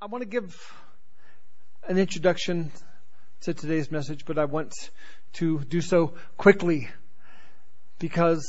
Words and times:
I 0.00 0.06
want 0.06 0.22
to 0.22 0.28
give 0.28 0.72
an 1.88 1.98
introduction 1.98 2.70
to 3.40 3.52
today's 3.52 3.90
message, 3.90 4.24
but 4.26 4.38
I 4.38 4.44
want 4.44 4.72
to 5.34 5.58
do 5.58 5.80
so 5.80 6.14
quickly 6.36 6.88
because 7.98 8.46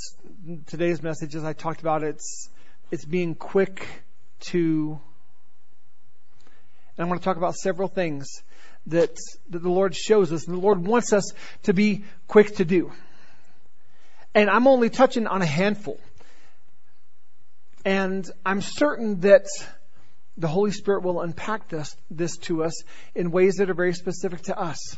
today's 0.67 1.01
message, 1.01 1.35
as 1.35 1.43
I 1.43 1.53
talked 1.53 1.81
about, 1.81 2.03
it's 2.03 2.51
it's 2.91 3.03
being 3.03 3.33
quick 3.33 3.87
to. 4.51 5.01
And 6.95 7.07
I 7.07 7.09
want 7.09 7.19
to 7.19 7.25
talk 7.25 7.37
about 7.37 7.55
several 7.55 7.87
things 7.87 8.27
that 8.85 9.17
that 9.49 9.63
the 9.63 9.71
Lord 9.71 9.95
shows 9.95 10.31
us, 10.31 10.45
and 10.45 10.55
the 10.55 10.61
Lord 10.61 10.85
wants 10.85 11.13
us 11.13 11.33
to 11.63 11.73
be 11.73 12.03
quick 12.27 12.57
to 12.57 12.65
do. 12.65 12.91
And 14.35 14.51
I'm 14.51 14.67
only 14.67 14.91
touching 14.91 15.25
on 15.25 15.41
a 15.41 15.47
handful, 15.47 15.99
and 17.85 18.29
I'm 18.45 18.61
certain 18.61 19.21
that 19.21 19.47
the 20.37 20.47
Holy 20.47 20.71
Spirit 20.71 21.03
will 21.03 21.21
unpack 21.21 21.67
this, 21.67 21.95
this 22.09 22.37
to 22.37 22.63
us 22.63 22.83
in 23.15 23.31
ways 23.31 23.55
that 23.55 23.69
are 23.69 23.73
very 23.73 23.93
specific 23.93 24.43
to 24.43 24.57
us. 24.57 24.97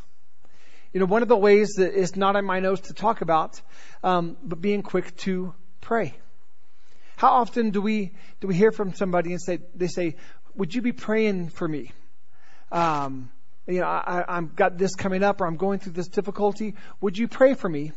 You 0.93 0.99
know, 0.99 1.05
one 1.05 1.21
of 1.21 1.29
the 1.29 1.37
ways 1.37 1.75
that 1.77 1.93
is 1.93 2.15
not 2.15 2.35
on 2.35 2.45
my 2.45 2.59
notes 2.59 2.87
to 2.87 2.93
talk 2.93 3.21
about, 3.21 3.61
um, 4.03 4.37
but 4.43 4.61
being 4.61 4.83
quick 4.83 5.15
to 5.17 5.53
pray. 5.79 6.15
How 7.15 7.33
often 7.33 7.69
do 7.69 7.81
we 7.81 8.13
do 8.39 8.47
we 8.47 8.55
hear 8.55 8.71
from 8.71 8.93
somebody 8.93 9.31
and 9.31 9.41
say 9.41 9.59
they 9.75 9.87
say, 9.87 10.15
"Would 10.55 10.73
you 10.73 10.81
be 10.81 10.91
praying 10.91 11.49
for 11.49 11.67
me?" 11.67 11.91
Um, 12.71 13.31
you 13.67 13.79
know, 13.79 13.85
I, 13.85 14.25
I've 14.27 14.55
got 14.55 14.77
this 14.77 14.95
coming 14.95 15.23
up, 15.23 15.39
or 15.39 15.45
I'm 15.45 15.57
going 15.57 15.79
through 15.79 15.93
this 15.93 16.07
difficulty. 16.07 16.75
Would 16.99 17.17
you 17.17 17.27
pray 17.27 17.53
for 17.53 17.69
me? 17.69 17.91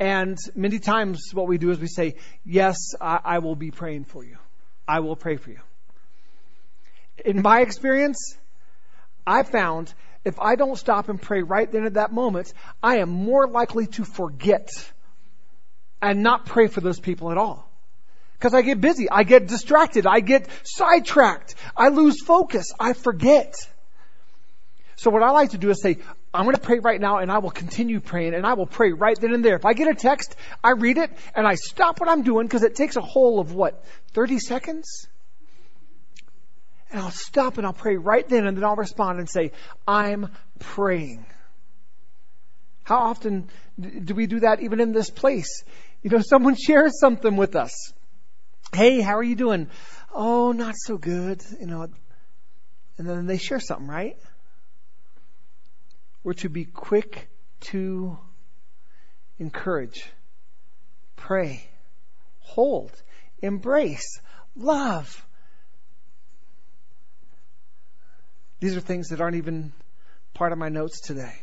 And 0.00 0.36
many 0.54 0.80
times, 0.80 1.30
what 1.32 1.46
we 1.46 1.56
do 1.56 1.70
is 1.70 1.78
we 1.78 1.86
say, 1.86 2.16
"Yes, 2.44 2.76
I, 3.00 3.20
I 3.24 3.38
will 3.38 3.56
be 3.56 3.70
praying 3.70 4.04
for 4.04 4.24
you. 4.24 4.36
I 4.86 5.00
will 5.00 5.16
pray 5.16 5.36
for 5.36 5.50
you." 5.50 5.60
In 7.24 7.42
my 7.42 7.60
experience, 7.60 8.36
I 9.26 9.42
found 9.42 9.92
if 10.24 10.38
I 10.40 10.56
don't 10.56 10.76
stop 10.76 11.08
and 11.08 11.20
pray 11.20 11.42
right 11.42 11.70
then 11.70 11.84
at 11.84 11.94
that 11.94 12.12
moment, 12.12 12.52
I 12.82 12.98
am 12.98 13.08
more 13.08 13.48
likely 13.48 13.86
to 13.86 14.04
forget 14.04 14.68
and 16.00 16.22
not 16.22 16.46
pray 16.46 16.68
for 16.68 16.80
those 16.80 17.00
people 17.00 17.30
at 17.30 17.38
all. 17.38 17.68
Because 18.38 18.54
I 18.54 18.62
get 18.62 18.80
busy, 18.80 19.10
I 19.10 19.24
get 19.24 19.48
distracted, 19.48 20.06
I 20.06 20.20
get 20.20 20.48
sidetracked, 20.62 21.56
I 21.76 21.88
lose 21.88 22.22
focus, 22.22 22.72
I 22.78 22.92
forget. 22.92 23.54
So 24.94 25.10
what 25.10 25.22
I 25.22 25.30
like 25.30 25.50
to 25.50 25.58
do 25.58 25.70
is 25.70 25.82
say, 25.82 25.98
I'm 26.32 26.44
going 26.44 26.54
to 26.54 26.60
pray 26.60 26.78
right 26.78 27.00
now 27.00 27.18
and 27.18 27.32
I 27.32 27.38
will 27.38 27.50
continue 27.50 28.00
praying 28.00 28.34
and 28.34 28.46
I 28.46 28.54
will 28.54 28.66
pray 28.66 28.92
right 28.92 29.18
then 29.20 29.32
and 29.32 29.44
there. 29.44 29.56
If 29.56 29.64
I 29.64 29.72
get 29.72 29.88
a 29.88 29.94
text, 29.94 30.36
I 30.62 30.72
read 30.72 30.98
it 30.98 31.10
and 31.34 31.46
I 31.46 31.54
stop 31.54 32.00
what 32.00 32.08
I'm 32.08 32.22
doing 32.22 32.46
because 32.46 32.62
it 32.62 32.76
takes 32.76 32.96
a 32.96 33.00
whole 33.00 33.40
of 33.40 33.54
what, 33.54 33.84
30 34.12 34.38
seconds? 34.38 35.08
And 36.90 37.00
I'll 37.00 37.10
stop 37.10 37.58
and 37.58 37.66
I'll 37.66 37.72
pray 37.72 37.96
right 37.96 38.26
then 38.28 38.46
and 38.46 38.56
then 38.56 38.64
I'll 38.64 38.76
respond 38.76 39.18
and 39.18 39.28
say, 39.28 39.52
I'm 39.86 40.30
praying. 40.58 41.26
How 42.84 42.98
often 42.98 43.48
do 43.78 44.14
we 44.14 44.26
do 44.26 44.40
that 44.40 44.60
even 44.60 44.80
in 44.80 44.92
this 44.92 45.10
place? 45.10 45.62
You 46.02 46.10
know, 46.10 46.20
someone 46.20 46.56
shares 46.58 46.98
something 46.98 47.36
with 47.36 47.54
us. 47.54 47.92
Hey, 48.72 49.00
how 49.00 49.16
are 49.16 49.22
you 49.22 49.36
doing? 49.36 49.68
Oh, 50.14 50.52
not 50.52 50.74
so 50.76 50.96
good. 50.96 51.42
You 51.60 51.66
know, 51.66 51.88
and 52.96 53.08
then 53.08 53.26
they 53.26 53.38
share 53.38 53.60
something, 53.60 53.86
right? 53.86 54.16
We're 56.24 56.34
to 56.34 56.48
be 56.48 56.64
quick 56.64 57.28
to 57.72 58.18
encourage, 59.38 60.04
pray, 61.16 61.68
hold, 62.40 62.90
embrace, 63.40 64.20
love. 64.56 65.24
These 68.60 68.76
are 68.76 68.80
things 68.80 69.08
that 69.08 69.20
aren't 69.20 69.36
even 69.36 69.72
part 70.34 70.52
of 70.52 70.58
my 70.58 70.68
notes 70.68 71.00
today. 71.00 71.34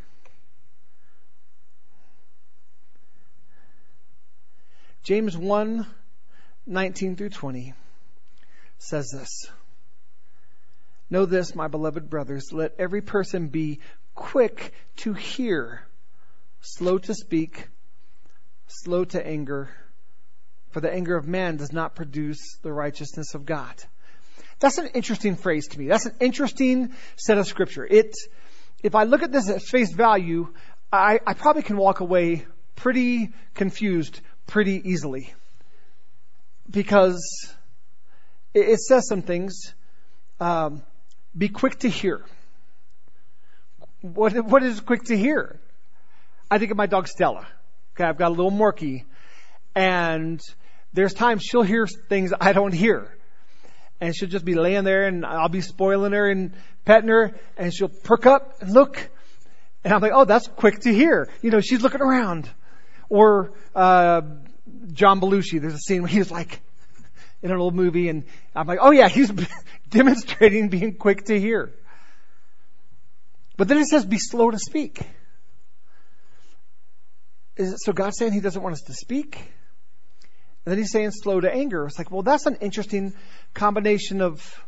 James 5.04 5.38
1 5.38 5.86
19 6.68 7.16
through 7.16 7.30
20 7.30 7.74
says 8.80 9.12
this 9.14 9.46
Know 11.10 11.26
this, 11.26 11.54
my 11.56 11.68
beloved 11.68 12.10
brothers, 12.10 12.52
let 12.52 12.74
every 12.80 13.02
person 13.02 13.48
be 13.48 13.80
quick 14.16 14.74
to 14.98 15.14
hear, 15.14 15.84
slow 16.62 16.98
to 16.98 17.14
speak, 17.14 17.68
slow 18.68 19.06
to 19.06 19.26
anger, 19.26 19.70
for 20.72 20.82
the 20.82 20.92
anger 20.92 21.16
of 21.16 21.28
man 21.28 21.58
does 21.58 21.72
not 21.72 21.96
produce 21.96 22.58
the 22.64 22.74
righteousness 22.74 23.36
of 23.36 23.46
God. 23.46 23.76
That's 24.60 24.78
an 24.78 24.88
interesting 24.94 25.36
phrase 25.36 25.68
to 25.68 25.80
me. 25.80 25.88
That's 25.88 26.06
an 26.06 26.16
interesting 26.20 26.94
set 27.18 27.38
of 27.38 27.46
scripture. 27.46 27.86
It, 27.86 28.16
if 28.84 28.96
I 28.96 29.04
look 29.04 29.22
at 29.22 29.32
this 29.32 29.50
at 29.50 29.62
face 29.62 29.94
value, 29.94 30.54
I, 30.92 31.20
I 31.26 31.34
probably 31.34 31.64
can 31.64 31.78
walk 31.78 32.00
away 32.00 32.46
pretty 32.76 33.34
confused 33.54 34.22
pretty 34.48 34.90
easily. 34.90 35.34
Because 36.70 37.22
it, 38.54 38.70
it 38.70 38.80
says 38.80 39.08
some 39.08 39.22
things. 39.22 39.74
Um, 40.40 40.84
be 41.38 41.50
quick 41.50 41.80
to 41.80 41.90
hear. 41.90 42.24
What, 44.02 44.34
what 44.46 44.64
is 44.64 44.80
quick 44.80 45.04
to 45.06 45.18
hear? 45.18 45.60
I 46.50 46.60
think 46.60 46.72
of 46.72 46.78
my 46.78 46.86
dog 46.86 47.08
Stella. 47.08 47.46
Okay, 47.96 48.06
I've 48.06 48.18
got 48.18 48.30
a 48.30 48.36
little 48.36 48.52
Morkie. 48.52 49.04
And 49.76 50.40
there's 50.94 51.14
times 51.14 51.44
she'll 51.44 51.64
hear 51.64 51.88
things 51.88 52.32
I 52.40 52.54
don't 52.54 52.74
hear 52.74 53.12
and 54.06 54.16
she'll 54.16 54.30
just 54.30 54.46
be 54.46 54.56
laying 54.56 54.84
there 54.84 55.08
and 55.08 55.26
I'll 55.26 55.50
be 55.50 55.62
spoiling 55.62 56.12
her 56.14 56.30
and 56.30 56.54
petting 56.86 57.10
her 57.10 57.34
and 57.58 57.74
she'll 57.74 57.90
perk 57.90 58.26
up 58.26 58.62
and 58.62 58.72
look. 58.72 59.10
And 59.84 59.94
I'm 59.94 60.02
like, 60.02 60.12
oh, 60.14 60.26
that's 60.26 60.48
quick 60.48 60.80
to 60.82 60.94
hear. 60.94 61.30
You 61.42 61.52
know, 61.52 61.62
she's 61.62 61.82
looking 61.82 62.02
around. 62.02 62.50
Or, 63.10 63.54
uh, 63.76 64.22
John 64.94 65.20
Belushi, 65.22 65.62
there's 65.62 65.74
a 65.74 65.80
scene 65.80 66.02
where 66.02 66.10
he's 66.10 66.32
like, 66.32 66.60
in 67.42 67.52
an 67.52 67.58
old 67.58 67.76
movie 67.76 68.10
and 68.10 68.24
I'm 68.56 68.66
like, 68.66 68.80
oh 68.82 68.92
yeah, 68.92 69.08
he's 69.08 69.32
demonstrating 69.90 70.70
being 70.70 70.96
quick 70.96 71.26
to 71.26 71.40
hear. 71.40 71.72
But 73.58 73.68
then 73.68 73.78
it 73.78 73.86
says 73.86 74.06
be 74.06 74.18
slow 74.18 74.52
to 74.52 74.58
speak. 74.58 75.00
Is 77.56 77.74
it, 77.74 77.80
so 77.82 77.94
God's 77.94 78.18
saying 78.18 78.34
he 78.34 78.42
doesn't 78.42 78.62
want 78.62 78.74
us 78.74 78.82
to 78.88 78.94
speak? 78.94 79.52
And 80.66 80.72
then 80.72 80.80
he's 80.80 80.92
saying 80.92 81.12
slow 81.12 81.40
to 81.40 81.54
anger. 81.54 81.86
It's 81.86 81.98
like, 82.00 82.10
well, 82.10 82.24
that's 82.24 82.48
an 82.48 82.58
interesting 82.60 83.14
combination 83.54 84.22
of 84.22 84.66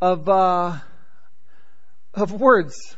of 0.00 0.28
uh, 0.28 0.78
of 2.14 2.32
words. 2.32 2.96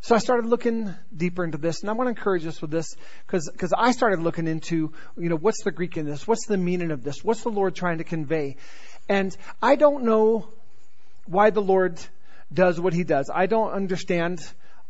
So 0.00 0.14
I 0.14 0.18
started 0.18 0.46
looking 0.46 0.94
deeper 1.16 1.44
into 1.44 1.56
this, 1.56 1.80
and 1.80 1.88
I 1.88 1.94
want 1.94 2.08
to 2.08 2.10
encourage 2.10 2.44
us 2.44 2.60
with 2.60 2.70
this 2.70 2.94
because 3.26 3.72
I 3.74 3.92
started 3.92 4.20
looking 4.20 4.48
into 4.48 4.92
you 5.16 5.28
know 5.28 5.36
what's 5.36 5.62
the 5.62 5.70
Greek 5.70 5.96
in 5.96 6.06
this, 6.06 6.26
what's 6.26 6.46
the 6.46 6.58
meaning 6.58 6.90
of 6.90 7.04
this, 7.04 7.22
what's 7.22 7.42
the 7.42 7.50
Lord 7.50 7.74
trying 7.74 7.98
to 7.98 8.04
convey, 8.04 8.56
and 9.08 9.34
I 9.62 9.76
don't 9.76 10.04
know 10.04 10.48
why 11.26 11.50
the 11.50 11.62
Lord 11.62 12.00
does 12.52 12.80
what 12.80 12.92
He 12.92 13.04
does. 13.04 13.30
I 13.32 13.46
don't 13.46 13.70
understand 13.70 14.40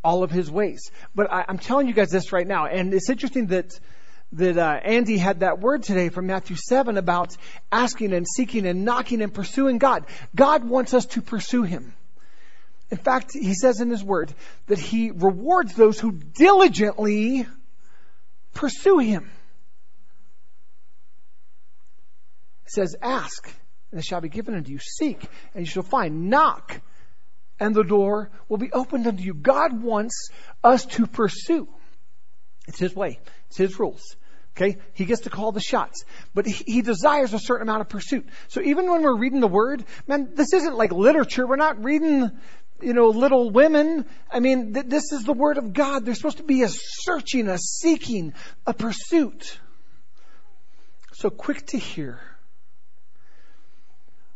all 0.02 0.22
of 0.24 0.30
His 0.30 0.50
ways, 0.50 0.90
but 1.14 1.32
I, 1.32 1.44
I'm 1.46 1.58
telling 1.58 1.88
you 1.88 1.94
guys 1.94 2.10
this 2.10 2.32
right 2.32 2.46
now, 2.46 2.66
and 2.66 2.94
it's 2.94 3.10
interesting 3.10 3.48
that 3.48 3.78
that 4.34 4.58
uh, 4.58 4.80
Andy 4.82 5.16
had 5.16 5.40
that 5.40 5.60
word 5.60 5.84
today 5.84 6.08
from 6.08 6.26
Matthew 6.26 6.56
7 6.56 6.98
about 6.98 7.36
asking 7.70 8.12
and 8.12 8.26
seeking 8.26 8.66
and 8.66 8.84
knocking 8.84 9.22
and 9.22 9.32
pursuing 9.32 9.78
God. 9.78 10.06
God 10.34 10.64
wants 10.64 10.92
us 10.92 11.06
to 11.06 11.22
pursue 11.22 11.62
Him. 11.62 11.94
In 12.90 12.98
fact, 12.98 13.32
He 13.32 13.54
says 13.54 13.80
in 13.80 13.90
His 13.90 14.02
word 14.02 14.32
that 14.66 14.78
He 14.78 15.10
rewards 15.12 15.74
those 15.74 16.00
who 16.00 16.12
diligently 16.12 17.46
pursue 18.54 18.98
Him. 18.98 19.30
He 22.64 22.70
says, 22.70 22.96
Ask, 23.00 23.48
and 23.92 24.00
it 24.00 24.04
shall 24.04 24.20
be 24.20 24.28
given 24.28 24.54
unto 24.54 24.72
you. 24.72 24.78
Seek, 24.80 25.22
and 25.54 25.64
you 25.64 25.70
shall 25.70 25.84
find. 25.84 26.28
Knock, 26.28 26.80
and 27.60 27.72
the 27.72 27.84
door 27.84 28.30
will 28.48 28.58
be 28.58 28.72
opened 28.72 29.06
unto 29.06 29.22
you. 29.22 29.32
God 29.32 29.80
wants 29.80 30.30
us 30.64 30.84
to 30.86 31.06
pursue. 31.06 31.68
It's 32.66 32.80
His 32.80 32.96
way. 32.96 33.20
It's 33.46 33.58
His 33.58 33.78
rules. 33.78 34.16
Okay? 34.56 34.78
He 34.92 35.04
gets 35.04 35.22
to 35.22 35.30
call 35.30 35.52
the 35.52 35.60
shots. 35.60 36.04
But 36.32 36.46
he, 36.46 36.82
desires 36.82 37.34
a 37.34 37.38
certain 37.38 37.68
amount 37.68 37.80
of 37.80 37.88
pursuit. 37.88 38.28
So 38.48 38.60
even 38.60 38.88
when 38.90 39.02
we're 39.02 39.16
reading 39.16 39.40
the 39.40 39.48
Word, 39.48 39.84
man, 40.06 40.30
this 40.34 40.52
isn't 40.52 40.76
like 40.76 40.92
literature. 40.92 41.46
We're 41.46 41.56
not 41.56 41.82
reading, 41.82 42.30
you 42.80 42.92
know, 42.92 43.08
little 43.08 43.50
women. 43.50 44.06
I 44.30 44.40
mean, 44.40 44.74
th- 44.74 44.86
this 44.86 45.12
is 45.12 45.24
the 45.24 45.32
Word 45.32 45.58
of 45.58 45.72
God. 45.72 46.04
There's 46.04 46.18
supposed 46.18 46.38
to 46.38 46.44
be 46.44 46.62
a 46.62 46.68
searching, 46.68 47.48
a 47.48 47.58
seeking, 47.58 48.32
a 48.66 48.72
pursuit. 48.72 49.58
So 51.14 51.30
quick 51.30 51.66
to 51.68 51.78
hear. 51.78 52.20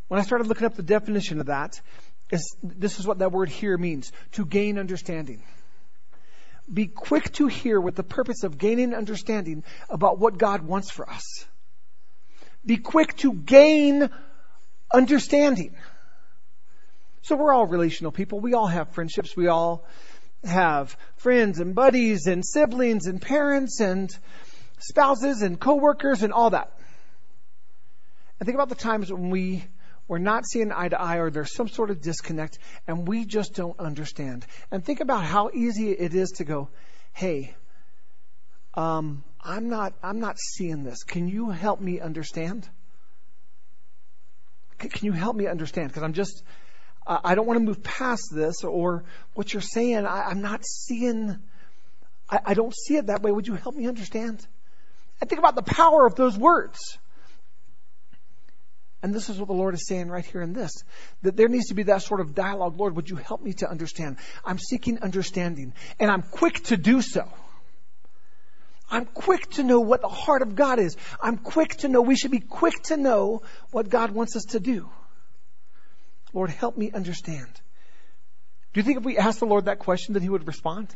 When 0.09 0.19
I 0.19 0.25
started 0.25 0.47
looking 0.47 0.67
up 0.67 0.75
the 0.75 0.83
definition 0.83 1.39
of 1.39 1.47
that, 1.47 1.81
this 2.63 2.99
is 2.99 3.07
what 3.07 3.19
that 3.19 3.31
word 3.33 3.49
here 3.49 3.77
means 3.77 4.11
to 4.33 4.45
gain 4.45 4.79
understanding. 4.79 5.43
Be 6.73 6.87
quick 6.87 7.33
to 7.35 7.47
hear 7.47 7.81
with 7.81 7.95
the 7.95 8.03
purpose 8.03 8.43
of 8.45 8.59
gaining 8.59 8.95
understanding 8.95 9.65
about 9.89 10.19
what 10.19 10.37
God 10.37 10.63
wants 10.63 10.91
for 10.91 11.09
us. 11.09 11.47
Be 12.65 12.77
quick 12.77 13.17
to 13.19 13.33
gain 13.33 14.11
understanding. 14.93 15.75
So 17.23 17.37
we're 17.37 17.53
all 17.53 17.67
relational 17.67 18.13
people. 18.13 18.41
We 18.41 18.55
all 18.55 18.67
have 18.67 18.91
friendships. 18.91 19.37
We 19.37 19.49
all 19.49 19.87
have 20.45 20.97
friends 21.17 21.59
and 21.59 21.75
buddies 21.75 22.27
and 22.27 22.45
siblings 22.45 23.07
and 23.07 23.21
parents 23.21 23.81
and 23.81 24.11
spouses 24.79 25.43
and 25.43 25.59
coworkers 25.59 26.23
and 26.23 26.33
all 26.33 26.51
that. 26.51 26.73
And 28.39 28.47
think 28.47 28.55
about 28.55 28.69
the 28.69 28.75
times 28.75 29.13
when 29.13 29.31
we 29.31 29.65
we're 30.09 30.19
not 30.19 30.47
seeing 30.47 30.73
eye 30.73 30.89
to 30.89 31.01
eye 31.01 31.19
or 31.19 31.31
there's 31.31 31.55
some 31.55 31.69
sort 31.69 31.91
of 31.91 32.01
disconnect 32.01 32.59
and 32.87 33.07
we 33.07 33.27
just 33.27 33.55
don't 33.55 33.79
understand. 33.79 34.47
And 34.71 34.85
think 34.85 35.01
about 35.01 35.25
how 35.25 35.51
easy 35.53 35.91
it 35.91 36.15
is 36.15 36.31
to 36.39 36.45
go, 36.45 36.71
hey, 37.13 37.55
um, 38.75 39.23
I'm 39.41 39.69
not 39.69 39.93
I'm 40.03 40.21
not 40.21 40.39
seeing 40.39 40.83
this. 40.83 41.05
Can 41.05 41.29
you 41.29 41.51
help 41.51 41.81
me 41.81 42.01
understand? 42.01 42.69
Can 44.79 45.07
you 45.07 45.13
help 45.13 45.37
me 45.37 45.47
understand? 45.47 45.89
Because 45.89 46.03
I'm 46.03 46.13
just 46.13 46.43
I 47.07 47.35
don't 47.35 47.47
want 47.47 47.59
to 47.59 47.65
move 47.65 47.83
past 47.83 48.29
this 48.33 48.65
or 48.65 49.05
what 49.35 49.53
you're 49.53 49.63
saying. 49.63 50.05
I, 50.05 50.31
am 50.31 50.43
not 50.43 50.65
seeing. 50.67 51.39
I, 52.29 52.41
I 52.47 52.55
don't 52.55 52.75
see 52.75 52.97
it 52.97 53.07
that 53.07 53.23
way. 53.23 53.33
Would 53.33 53.47
you 53.47 53.55
help 53.55 53.75
me 53.75 53.87
understand? 53.87 54.47
And 55.21 55.29
think 55.29 55.39
about 55.39 55.55
the 55.55 55.63
power 55.63 56.07
of 56.07 56.17
those 56.17 56.37
words. 56.37 56.99
And 59.03 59.15
this 59.15 59.29
is 59.29 59.39
what 59.39 59.47
the 59.47 59.55
Lord 59.55 59.75
is 59.75 59.87
saying 59.87 60.09
right 60.09 60.25
here 60.25 60.43
in 60.43 60.53
this 60.53 60.73
that 61.23 61.37
there 61.37 61.49
needs 61.49 61.67
to 61.67 61.75
be 61.75 61.85
that 61.85 62.03
sort 62.03 62.21
of 62.21 62.35
dialogue. 62.35 62.79
Lord, 62.79 62.97
would 62.97 63.09
you 63.09 63.17
help 63.17 63.43
me 63.43 63.53
to 63.55 63.71
understand? 63.71 64.17
I'm 64.45 64.59
seeking 64.59 65.01
understanding, 65.01 65.73
and 66.01 66.11
I'm 66.11 66.23
quick 66.23 66.65
to 66.65 66.77
do 66.77 67.01
so. 67.01 67.29
I'm 68.91 69.05
quick 69.05 69.51
to 69.53 69.63
know 69.63 69.81
what 69.81 70.01
the 70.01 70.09
heart 70.09 70.43
of 70.43 70.57
God 70.57 70.79
is. 70.79 70.97
I'm 71.21 71.37
quick 71.37 71.77
to 71.79 71.89
know, 71.89 72.01
we 72.01 72.17
should 72.17 72.31
be 72.31 72.41
quick 72.41 72.83
to 72.85 72.97
know 72.97 73.43
what 73.71 73.89
God 73.89 74.13
wants 74.13 74.35
us 74.35 74.45
to 74.51 74.61
do. 74.61 74.89
Lord, 76.33 76.51
help 76.51 76.77
me 76.77 76.91
understand. 76.91 77.49
Do 78.73 78.81
you 78.81 78.83
think 78.83 78.99
if 78.99 79.05
we 79.05 79.19
asked 79.19 79.41
the 79.41 79.47
Lord 79.47 79.67
that 79.67 79.79
question 79.79 80.15
that 80.15 80.23
He 80.23 80.29
would 80.29 80.47
respond? 80.47 80.95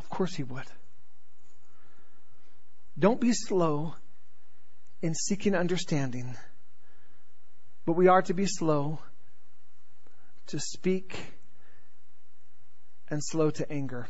Of 0.00 0.08
course 0.08 0.34
He 0.34 0.42
would. 0.42 0.66
Don't 2.98 3.20
be 3.20 3.32
slow 3.32 3.94
in 5.02 5.14
seeking 5.14 5.54
understanding, 5.54 6.36
but 7.84 7.94
we 7.94 8.08
are 8.08 8.22
to 8.22 8.34
be 8.34 8.46
slow 8.46 9.00
to 10.46 10.60
speak 10.60 11.18
and 13.08 13.20
slow 13.22 13.50
to 13.50 13.70
anger. 13.70 14.06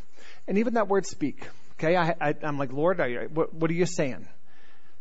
And 0.46 0.58
even 0.58 0.74
that 0.74 0.88
word 0.88 1.06
speak, 1.06 1.48
okay, 1.72 1.96
I, 1.96 2.34
am 2.42 2.58
like, 2.58 2.72
Lord, 2.72 3.00
I, 3.00 3.26
what, 3.26 3.52
what 3.54 3.70
are 3.70 3.74
you 3.74 3.86
saying? 3.86 4.28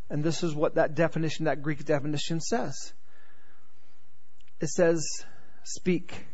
And 0.09 0.23
this 0.23 0.43
is 0.43 0.55
what 0.55 0.75
that 0.75 0.95
definition, 0.95 1.45
that 1.45 1.61
Greek 1.61 1.85
definition 1.85 2.41
says. 2.41 2.93
It 4.59 4.69
says, 4.69 5.05
speak 5.63 6.25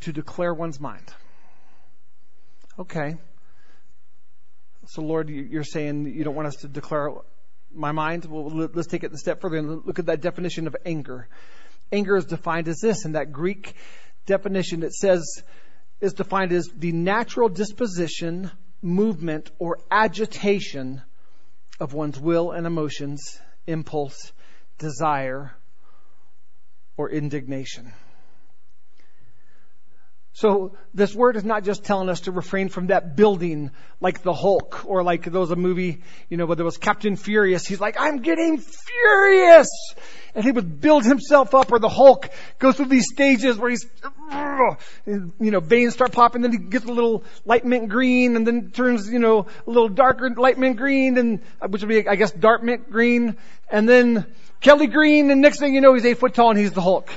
to 0.00 0.12
declare 0.12 0.54
one's 0.54 0.80
mind. 0.80 1.12
Okay. 2.78 3.16
So, 4.88 5.02
Lord, 5.02 5.28
you're 5.28 5.64
saying 5.64 6.06
you 6.06 6.24
don't 6.24 6.34
want 6.34 6.48
us 6.48 6.56
to 6.56 6.68
declare 6.68 7.10
my 7.74 7.92
mind? 7.92 8.24
Well, 8.24 8.48
let's 8.48 8.86
take 8.86 9.04
it 9.04 9.12
a 9.12 9.18
step 9.18 9.40
further 9.40 9.56
and 9.56 9.84
look 9.84 9.98
at 9.98 10.06
that 10.06 10.20
definition 10.20 10.66
of 10.66 10.76
anger. 10.84 11.28
Anger 11.92 12.16
is 12.16 12.24
defined 12.24 12.68
as 12.68 12.80
this, 12.80 13.04
and 13.04 13.14
that 13.14 13.32
Greek 13.32 13.74
definition 14.26 14.82
it 14.82 14.92
says 14.92 15.42
is 16.00 16.12
defined 16.12 16.52
as 16.52 16.68
the 16.76 16.92
natural 16.92 17.48
disposition, 17.48 18.50
movement, 18.82 19.50
or 19.58 19.78
agitation 19.90 21.02
of 21.80 21.92
one's 21.92 22.18
will 22.18 22.52
and 22.52 22.66
emotions, 22.66 23.40
impulse, 23.66 24.32
desire, 24.78 25.52
or 26.96 27.10
indignation. 27.10 27.92
So 30.36 30.76
this 30.92 31.14
word 31.14 31.36
is 31.36 31.44
not 31.44 31.64
just 31.64 31.82
telling 31.82 32.10
us 32.10 32.20
to 32.22 32.30
refrain 32.30 32.68
from 32.68 32.88
that 32.88 33.16
building 33.16 33.70
like 34.02 34.22
the 34.22 34.34
Hulk 34.34 34.84
or 34.84 35.02
like 35.02 35.24
there 35.24 35.40
was 35.40 35.50
a 35.50 35.56
movie, 35.56 36.02
you 36.28 36.36
know, 36.36 36.44
where 36.44 36.56
there 36.56 36.64
was 36.66 36.76
Captain 36.76 37.16
Furious. 37.16 37.66
He's 37.66 37.80
like, 37.80 37.96
I'm 37.98 38.18
getting 38.18 38.58
furious. 38.58 39.70
And 40.34 40.44
he 40.44 40.52
would 40.52 40.78
build 40.78 41.06
himself 41.06 41.54
up 41.54 41.72
or 41.72 41.78
the 41.78 41.88
Hulk 41.88 42.28
goes 42.58 42.76
through 42.76 42.88
these 42.88 43.06
stages 43.10 43.56
where 43.56 43.70
he's, 43.70 43.86
you 45.06 45.32
know, 45.38 45.60
veins 45.60 45.94
start 45.94 46.12
popping, 46.12 46.42
then 46.42 46.52
he 46.52 46.58
gets 46.58 46.84
a 46.84 46.92
little 46.92 47.24
light 47.46 47.64
mint 47.64 47.88
green 47.88 48.36
and 48.36 48.46
then 48.46 48.72
turns, 48.72 49.10
you 49.10 49.18
know, 49.18 49.46
a 49.66 49.70
little 49.70 49.88
darker 49.88 50.28
light 50.36 50.58
mint 50.58 50.76
green 50.76 51.16
and, 51.16 51.40
uh, 51.62 51.68
which 51.68 51.80
would 51.80 51.88
be, 51.88 52.06
I 52.06 52.16
guess, 52.16 52.32
dark 52.32 52.62
mint 52.62 52.90
green. 52.90 53.38
And 53.70 53.88
then 53.88 54.26
Kelly 54.60 54.88
Green 54.88 55.30
and 55.30 55.40
next 55.40 55.60
thing 55.60 55.74
you 55.74 55.80
know, 55.80 55.94
he's 55.94 56.04
eight 56.04 56.18
foot 56.18 56.34
tall 56.34 56.50
and 56.50 56.58
he's 56.58 56.72
the 56.72 56.82
Hulk. 56.82 57.10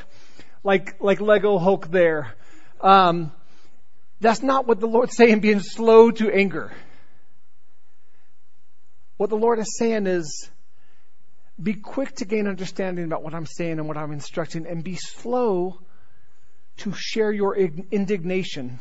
Like, 0.64 1.02
like 1.02 1.20
Lego 1.20 1.58
Hulk 1.58 1.92
there. 1.92 2.34
Um, 2.82 3.32
that's 4.22 4.42
not 4.42 4.68
what 4.68 4.80
the 4.80 4.88
Lord's 4.88 5.16
saying, 5.16 5.40
being 5.40 5.60
slow 5.60 6.12
to 6.12 6.30
anger. 6.30 6.72
What 9.18 9.30
the 9.30 9.38
Lord 9.38 9.60
is 9.60 9.78
saying 9.78 10.08
is, 10.08 10.50
be 11.62 11.74
quick 11.74 12.16
to 12.16 12.26
gain 12.26 12.48
understanding 12.48 13.06
about 13.06 13.22
what 13.22 13.34
I'm 13.34 13.46
saying 13.46 13.80
and 13.80 13.88
what 13.88 13.98
I'm 13.98 14.12
instructing, 14.12 14.66
and 14.66 14.84
be 14.84 14.96
slow 14.96 15.80
to 16.78 16.94
share 16.96 17.32
your 17.32 17.56
indignation, 17.56 18.80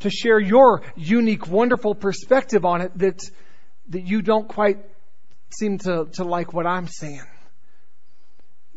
to 0.00 0.10
share 0.10 0.40
your 0.40 0.82
unique, 0.96 1.46
wonderful 1.46 1.94
perspective 1.94 2.64
on 2.64 2.80
it 2.80 2.98
that, 2.98 3.20
that 3.90 4.02
you 4.02 4.20
don't 4.22 4.48
quite 4.48 4.78
seem 5.50 5.78
to, 5.78 6.06
to 6.14 6.24
like 6.24 6.52
what 6.52 6.66
I'm 6.66 6.88
saying 6.88 7.22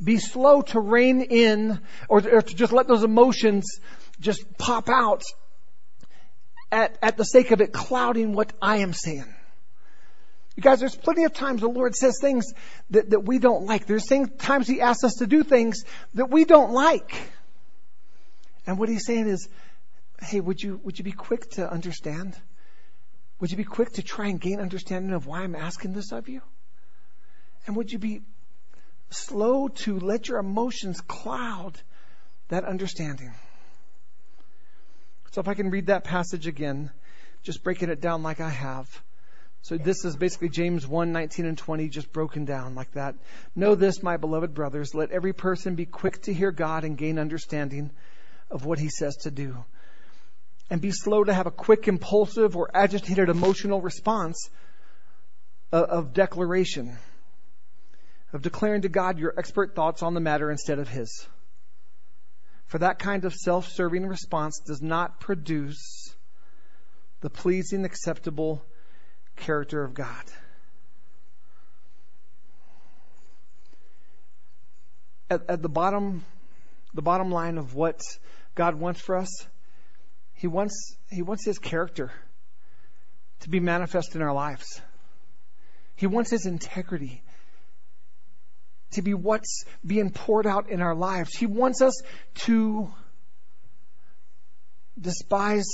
be 0.02 0.18
slow 0.18 0.62
to 0.62 0.80
rein 0.80 1.22
in 1.22 1.80
or, 2.08 2.20
or 2.20 2.42
to 2.42 2.56
just 2.56 2.72
let 2.72 2.88
those 2.88 3.04
emotions 3.04 3.80
just 4.20 4.58
pop 4.58 4.90
out 4.90 5.24
at, 6.72 6.98
at 7.02 7.18
the 7.18 7.24
sake 7.24 7.52
of 7.52 7.62
it 7.62 7.74
clouding 7.74 8.34
what 8.34 8.54
I 8.62 8.78
am 8.78 8.94
saying. 8.94 9.36
You 10.56 10.64
guys, 10.64 10.80
there's 10.80 10.96
plenty 10.96 11.24
of 11.24 11.34
times 11.34 11.62
the 11.62 11.70
Lord 11.70 11.96
says 11.96 12.18
things 12.20 12.54
that, 12.90 13.12
that 13.12 13.22
we 13.22 13.40
don't 13.40 13.66
like. 13.66 13.86
There's 13.86 14.08
things, 14.08 14.30
times 14.40 14.68
He 14.68 14.82
asks 14.82 15.04
us 15.04 15.16
to 15.20 15.28
do 15.28 15.44
things 15.44 15.84
that 16.16 16.30
we 16.30 16.44
don't 16.44 16.72
like. 16.72 17.14
And 18.68 18.78
what 18.78 18.90
He's 18.90 19.06
saying 19.06 19.28
is, 19.28 19.48
hey, 20.22 20.42
would 20.42 20.62
you, 20.62 20.80
would 20.84 20.98
you 20.98 21.06
be 21.06 21.14
quick 21.14 21.50
to 21.52 21.72
understand? 21.72 22.36
Would 23.40 23.52
you 23.52 23.58
be 23.58 23.64
quick 23.64 23.94
to 23.94 24.04
try 24.04 24.28
and 24.28 24.40
gain 24.40 24.60
understanding 24.60 25.14
of 25.14 25.26
why 25.26 25.44
I'm 25.44 25.56
asking 25.56 25.94
this 25.94 26.12
of 26.12 26.28
you? 26.28 26.42
And 27.66 27.76
would 27.78 27.92
you 27.92 28.00
be 28.00 28.22
slow 29.10 29.68
to 29.68 30.00
let 30.00 30.28
your 30.28 30.40
emotions 30.40 31.02
cloud 31.02 31.80
that 32.50 32.64
understanding. 32.64 33.34
So 35.32 35.42
if 35.42 35.48
I 35.48 35.54
can 35.54 35.70
read 35.70 35.88
that 35.88 36.04
passage 36.04 36.48
again, 36.48 36.92
just 37.44 37.64
breaking 37.64 37.90
it 37.90 38.02
down 38.02 38.24
like 38.24 38.42
I 38.42 38.50
have. 38.50 38.88
So 39.62 39.78
this 39.78 40.06
is 40.06 40.16
basically 40.16 40.50
James 40.50 40.88
1, 40.88 41.12
19 41.12 41.46
and 41.46 41.58
20, 41.58 41.90
just 41.90 42.12
broken 42.12 42.46
down 42.46 42.76
like 42.76 42.92
that. 42.94 43.16
Know 43.56 43.76
this, 43.76 44.02
my 44.02 44.18
beloved 44.18 44.54
brothers, 44.54 44.96
let 44.96 45.12
every 45.12 45.34
person 45.34 45.76
be 45.76 45.86
quick 45.86 46.22
to 46.24 46.34
hear 46.34 46.52
God 46.52 46.84
and 46.84 46.98
gain 46.98 47.20
understanding 47.20 47.92
of 48.50 48.66
what 48.66 48.80
he 48.80 48.90
says 48.90 49.16
to 49.18 49.32
do. 49.32 49.64
And 50.70 50.82
be 50.82 50.92
slow 50.92 51.24
to 51.24 51.34
have 51.34 51.48
a 51.48 51.52
quick, 51.52 51.88
impulsive, 51.88 52.56
or 52.56 52.70
agitated 52.74 53.30
emotional 53.30 53.82
response 53.82 54.50
uh, 55.74 55.84
of 55.90 56.14
declaration 56.14 56.98
of 58.34 58.42
declaring 58.42 58.84
to 58.84 58.90
God 58.90 59.18
your 59.18 59.34
expert 59.38 59.76
thoughts 59.76 60.04
on 60.04 60.14
the 60.14 60.20
matter 60.20 60.52
instead 60.52 60.80
of 60.80 60.88
His. 60.88 61.28
For 62.66 62.78
that 62.78 63.00
kind 63.00 63.26
of 63.26 63.34
self 63.34 63.68
serving 63.70 64.06
response 64.06 64.60
does 64.66 64.82
not 64.82 65.20
produce 65.20 66.14
the 67.22 67.30
pleasing, 67.30 67.84
acceptable 67.84 68.64
character 69.36 69.84
of 69.84 69.94
God. 69.94 70.24
At, 75.32 75.50
at, 75.50 75.62
the 75.62 75.70
bottom, 75.70 76.26
the 76.94 77.02
bottom 77.02 77.32
line 77.32 77.58
of 77.58 77.76
what 77.76 78.02
God 78.56 78.76
wants 78.76 79.02
for 79.02 79.16
us, 79.16 79.48
He 80.34 80.48
wants, 80.48 80.96
He 81.10 81.24
wants 81.24 81.46
His 81.46 81.58
character 81.58 82.12
to 83.42 83.50
be 83.50 83.60
manifest 83.60 84.16
in 84.16 84.22
our 84.22 84.34
lives. 84.34 84.82
He 85.96 86.08
wants 86.08 86.30
His 86.30 86.46
integrity 86.46 87.24
to 88.92 89.02
be 89.02 89.14
what's 89.14 89.66
being 89.86 90.10
poured 90.10 90.48
out 90.48 90.70
in 90.70 90.82
our 90.82 90.96
lives. 90.96 91.36
He 91.36 91.46
wants 91.46 91.82
us 91.82 92.02
to 92.46 92.92
despise 95.00 95.68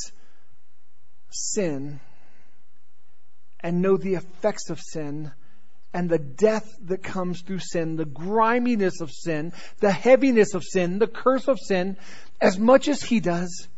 sin 1.29 1.99
and 3.59 3.81
know 3.81 3.97
the 3.97 4.15
effects 4.15 4.69
of 4.69 4.79
sin 4.79 5.31
and 5.93 6.09
the 6.09 6.19
death 6.19 6.69
that 6.81 7.03
comes 7.03 7.41
through 7.41 7.59
sin, 7.59 7.95
the 7.95 8.05
griminess 8.05 8.99
of 8.99 9.09
sin, 9.11 9.53
the 9.79 9.91
heaviness 9.91 10.53
of 10.53 10.61
sin, 10.63 10.99
the 10.99 11.07
curse 11.07 11.47
of 11.47 11.57
sin, 11.57 11.97
as 12.41 12.59
much 12.59 12.89
as 12.89 13.01
He 13.01 13.21
does, 13.21 13.69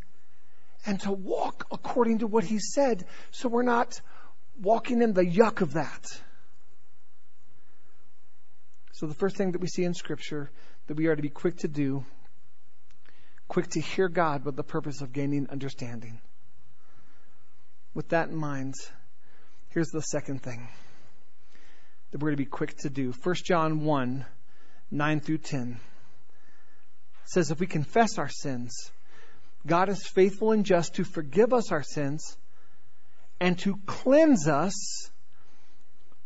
and 0.85 0.99
to 1.01 1.11
walk 1.11 1.67
according 1.71 2.19
to 2.19 2.27
what 2.27 2.43
He 2.43 2.57
said 2.59 3.05
so 3.29 3.49
we're 3.49 3.61
not 3.61 4.01
walking 4.59 5.03
in 5.03 5.13
the 5.13 5.23
yuck 5.23 5.61
of 5.61 5.73
that. 5.73 6.05
So 8.97 9.05
the 9.05 9.13
first 9.13 9.35
thing 9.35 9.51
that 9.51 9.61
we 9.61 9.67
see 9.67 9.83
in 9.83 9.93
Scripture 9.93 10.49
that 10.87 10.97
we 10.97 11.05
are 11.05 11.15
to 11.15 11.21
be 11.21 11.29
quick 11.29 11.57
to 11.57 11.67
do, 11.67 12.03
quick 13.47 13.67
to 13.73 13.79
hear 13.79 14.09
God 14.09 14.43
with 14.43 14.55
the 14.55 14.63
purpose 14.63 15.01
of 15.01 15.13
gaining 15.13 15.47
understanding. 15.51 16.19
With 17.93 18.09
that 18.09 18.29
in 18.29 18.35
mind, 18.35 18.73
here's 19.69 19.89
the 19.89 20.01
second 20.01 20.41
thing 20.41 20.67
that 22.09 22.23
we're 22.23 22.29
going 22.29 22.37
to 22.37 22.43
be 22.43 22.49
quick 22.49 22.75
to 22.77 22.89
do. 22.89 23.13
1 23.21 23.35
John 23.45 23.83
1 23.85 24.25
9 24.89 25.19
through 25.19 25.37
10 25.37 25.79
says, 27.25 27.51
If 27.51 27.59
we 27.59 27.67
confess 27.67 28.17
our 28.17 28.29
sins, 28.29 28.73
God 29.67 29.89
is 29.89 30.07
faithful 30.07 30.53
and 30.53 30.65
just 30.65 30.95
to 30.95 31.03
forgive 31.03 31.53
us 31.53 31.71
our 31.71 31.83
sins 31.83 32.35
and 33.39 33.59
to 33.59 33.77
cleanse 33.85 34.47
us 34.47 35.11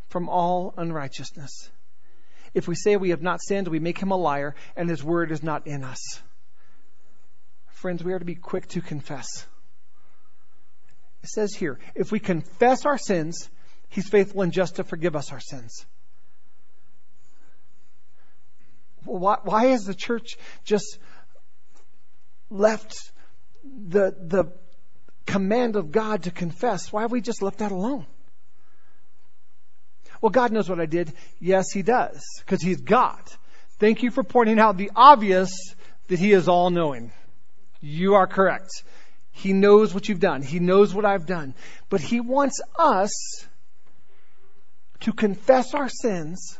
from 0.08 0.30
all 0.30 0.74
unrighteousness. 0.78 1.70
If 2.53 2.67
we 2.67 2.75
say 2.75 2.98
we 2.98 3.12
have 3.12 3.22
not 3.22 3.41
sinned, 3.41 3.67
we 3.67 3.79
make 3.79 3.98
him 3.98 4.12
a 4.12 4.17
liar, 4.17 4.55
and 4.75 4.89
his 4.89 5.03
word 5.03 5.31
is 5.31 5.41
not 5.41 5.67
in 5.67 5.84
us. 5.84 6.22
Friends, 7.67 8.03
we 8.03 8.13
are 8.13 8.20
to 8.20 8.25
be 8.25 8.36
quick 8.36 8.67
to 8.70 8.81
confess. 8.81 9.46
It 11.24 11.29
says 11.29 11.53
here, 11.53 11.79
if 11.96 12.12
we 12.12 12.20
confess 12.20 12.86
our 12.86 12.98
sins, 12.98 13.50
he's 13.89 14.10
faithful 14.10 14.41
and 14.41 14.51
just 14.51 14.75
to 14.75 14.84
forgive 14.84 15.15
us 15.15 15.31
our 15.31 15.39
sins. 15.39 15.86
Why, 19.05 19.38
why 19.43 19.65
has 19.67 19.86
the 19.86 19.96
church 19.96 20.38
just 20.63 21.00
left 22.50 23.12
the, 23.63 24.15
the 24.20 24.51
command 25.25 25.75
of 25.75 25.91
God 25.91 26.24
to 26.24 26.31
confess? 26.31 26.91
Why 26.91 27.01
have 27.01 27.12
we 27.12 27.22
just 27.22 27.41
left 27.41 27.60
that 27.60 27.72
alone? 27.72 28.05
Well, 30.22 30.30
God 30.30 30.51
knows 30.51 30.70
what 30.70 30.80
I 30.80 30.86
did. 30.86 31.12
Yes, 31.40 31.72
He 31.72 31.82
does, 31.82 32.24
because 32.40 32.62
He's 32.62 32.80
God. 32.80 33.20
Thank 33.80 34.04
you 34.04 34.12
for 34.12 34.24
pointing 34.24 34.60
out 34.60 34.78
the 34.78 34.92
obvious 34.96 35.50
that 36.08 36.20
He 36.20 36.32
is 36.32 36.48
all 36.48 36.70
knowing. 36.70 37.12
You 37.82 38.13
are 38.13 38.28
correct. 38.28 38.70
He 39.32 39.54
knows 39.54 39.94
what 39.94 40.08
you've 40.08 40.20
done. 40.20 40.44
He 40.44 40.60
knows 40.60 40.94
what 40.94 41.06
I've 41.06 41.25
done. 41.25 41.56
But 41.90 42.01
He 42.01 42.20
wants 42.20 42.62
us 42.78 43.12
to 45.01 45.13
confess 45.13 45.74
our 45.74 45.90
sins 45.90 46.60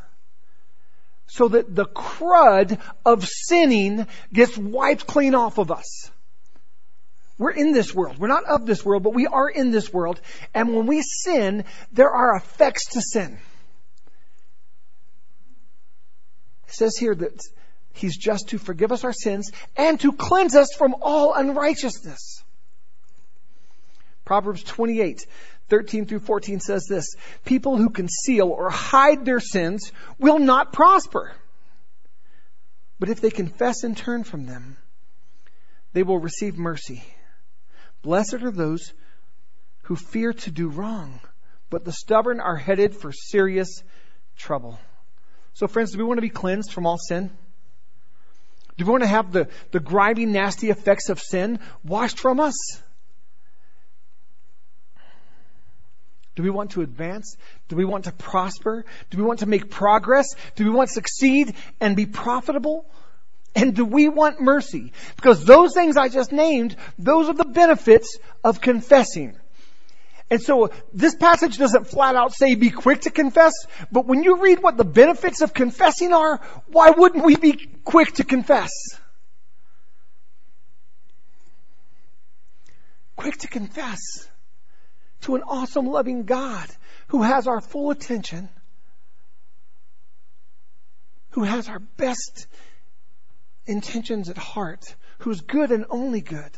so 1.28 1.48
that 1.48 1.74
the 1.74 1.86
crud 1.86 2.78
of 3.06 3.24
sinning 3.24 4.06
gets 4.32 4.58
wiped 4.58 5.06
clean 5.06 5.34
off 5.34 5.58
of 5.58 5.70
us. 5.70 6.10
We're 7.38 7.52
in 7.52 7.72
this 7.72 7.94
world. 7.94 8.18
We're 8.18 8.28
not 8.28 8.44
of 8.44 8.66
this 8.66 8.84
world, 8.84 9.02
but 9.02 9.14
we 9.14 9.26
are 9.26 9.48
in 9.48 9.70
this 9.70 9.92
world. 9.92 10.20
And 10.52 10.74
when 10.74 10.86
we 10.86 11.02
sin, 11.02 11.64
there 11.90 12.10
are 12.10 12.36
effects 12.36 12.90
to 12.90 13.00
sin. 13.00 13.38
It 16.61 16.61
says 16.72 16.96
here 16.96 17.14
that 17.14 17.40
He's 17.94 18.16
just 18.16 18.48
to 18.48 18.58
forgive 18.58 18.92
us 18.92 19.04
our 19.04 19.12
sins 19.12 19.50
and 19.76 20.00
to 20.00 20.12
cleanse 20.12 20.56
us 20.56 20.68
from 20.76 20.96
all 21.02 21.34
unrighteousness. 21.34 22.42
Proverbs 24.24 24.62
28, 24.62 25.26
13 25.68 26.06
through 26.06 26.20
14 26.20 26.60
says 26.60 26.86
this 26.88 27.14
People 27.44 27.76
who 27.76 27.90
conceal 27.90 28.48
or 28.48 28.70
hide 28.70 29.24
their 29.24 29.40
sins 29.40 29.92
will 30.18 30.38
not 30.38 30.72
prosper. 30.72 31.32
But 32.98 33.10
if 33.10 33.20
they 33.20 33.30
confess 33.30 33.82
and 33.82 33.96
turn 33.96 34.24
from 34.24 34.46
them, 34.46 34.76
they 35.92 36.02
will 36.02 36.18
receive 36.18 36.56
mercy. 36.56 37.02
Blessed 38.02 38.42
are 38.42 38.50
those 38.50 38.92
who 39.82 39.96
fear 39.96 40.32
to 40.32 40.50
do 40.50 40.68
wrong, 40.68 41.20
but 41.68 41.84
the 41.84 41.92
stubborn 41.92 42.40
are 42.40 42.56
headed 42.56 42.94
for 42.94 43.12
serious 43.12 43.82
trouble. 44.36 44.78
So, 45.54 45.66
friends, 45.66 45.92
do 45.92 45.98
we 45.98 46.04
want 46.04 46.18
to 46.18 46.22
be 46.22 46.30
cleansed 46.30 46.72
from 46.72 46.86
all 46.86 46.98
sin? 46.98 47.30
Do 48.76 48.84
we 48.84 48.90
want 48.90 49.02
to 49.02 49.08
have 49.08 49.32
the, 49.32 49.48
the 49.70 49.80
grimy, 49.80 50.26
nasty 50.26 50.70
effects 50.70 51.08
of 51.08 51.20
sin 51.20 51.60
washed 51.84 52.18
from 52.18 52.40
us? 52.40 52.54
Do 56.34 56.42
we 56.42 56.50
want 56.50 56.70
to 56.72 56.80
advance? 56.80 57.36
Do 57.68 57.76
we 57.76 57.84
want 57.84 58.04
to 58.04 58.12
prosper? 58.12 58.86
Do 59.10 59.18
we 59.18 59.24
want 59.24 59.40
to 59.40 59.46
make 59.46 59.70
progress? 59.70 60.34
Do 60.56 60.64
we 60.64 60.70
want 60.70 60.88
to 60.88 60.94
succeed 60.94 61.54
and 61.80 61.94
be 61.94 62.06
profitable? 62.06 62.86
And 63.54 63.76
do 63.76 63.84
we 63.84 64.08
want 64.08 64.40
mercy? 64.40 64.92
Because 65.16 65.44
those 65.44 65.74
things 65.74 65.98
I 65.98 66.08
just 66.08 66.32
named, 66.32 66.74
those 66.98 67.28
are 67.28 67.34
the 67.34 67.44
benefits 67.44 68.18
of 68.42 68.62
confessing. 68.62 69.36
And 70.32 70.40
so 70.40 70.70
this 70.94 71.14
passage 71.14 71.58
doesn't 71.58 71.88
flat 71.88 72.16
out 72.16 72.32
say 72.32 72.54
be 72.54 72.70
quick 72.70 73.02
to 73.02 73.10
confess, 73.10 73.52
but 73.90 74.06
when 74.06 74.22
you 74.22 74.40
read 74.40 74.62
what 74.62 74.78
the 74.78 74.84
benefits 74.84 75.42
of 75.42 75.52
confessing 75.52 76.14
are, 76.14 76.40
why 76.68 76.88
wouldn't 76.88 77.22
we 77.22 77.36
be 77.36 77.52
quick 77.84 78.14
to 78.14 78.24
confess? 78.24 78.70
Quick 83.14 83.36
to 83.40 83.46
confess 83.46 84.00
to 85.20 85.34
an 85.34 85.42
awesome 85.42 85.84
loving 85.84 86.24
God 86.24 86.66
who 87.08 87.22
has 87.22 87.46
our 87.46 87.60
full 87.60 87.90
attention, 87.90 88.48
who 91.32 91.44
has 91.44 91.68
our 91.68 91.78
best 91.78 92.46
intentions 93.66 94.30
at 94.30 94.38
heart, 94.38 94.96
who's 95.18 95.42
good 95.42 95.72
and 95.72 95.84
only 95.90 96.22
good, 96.22 96.56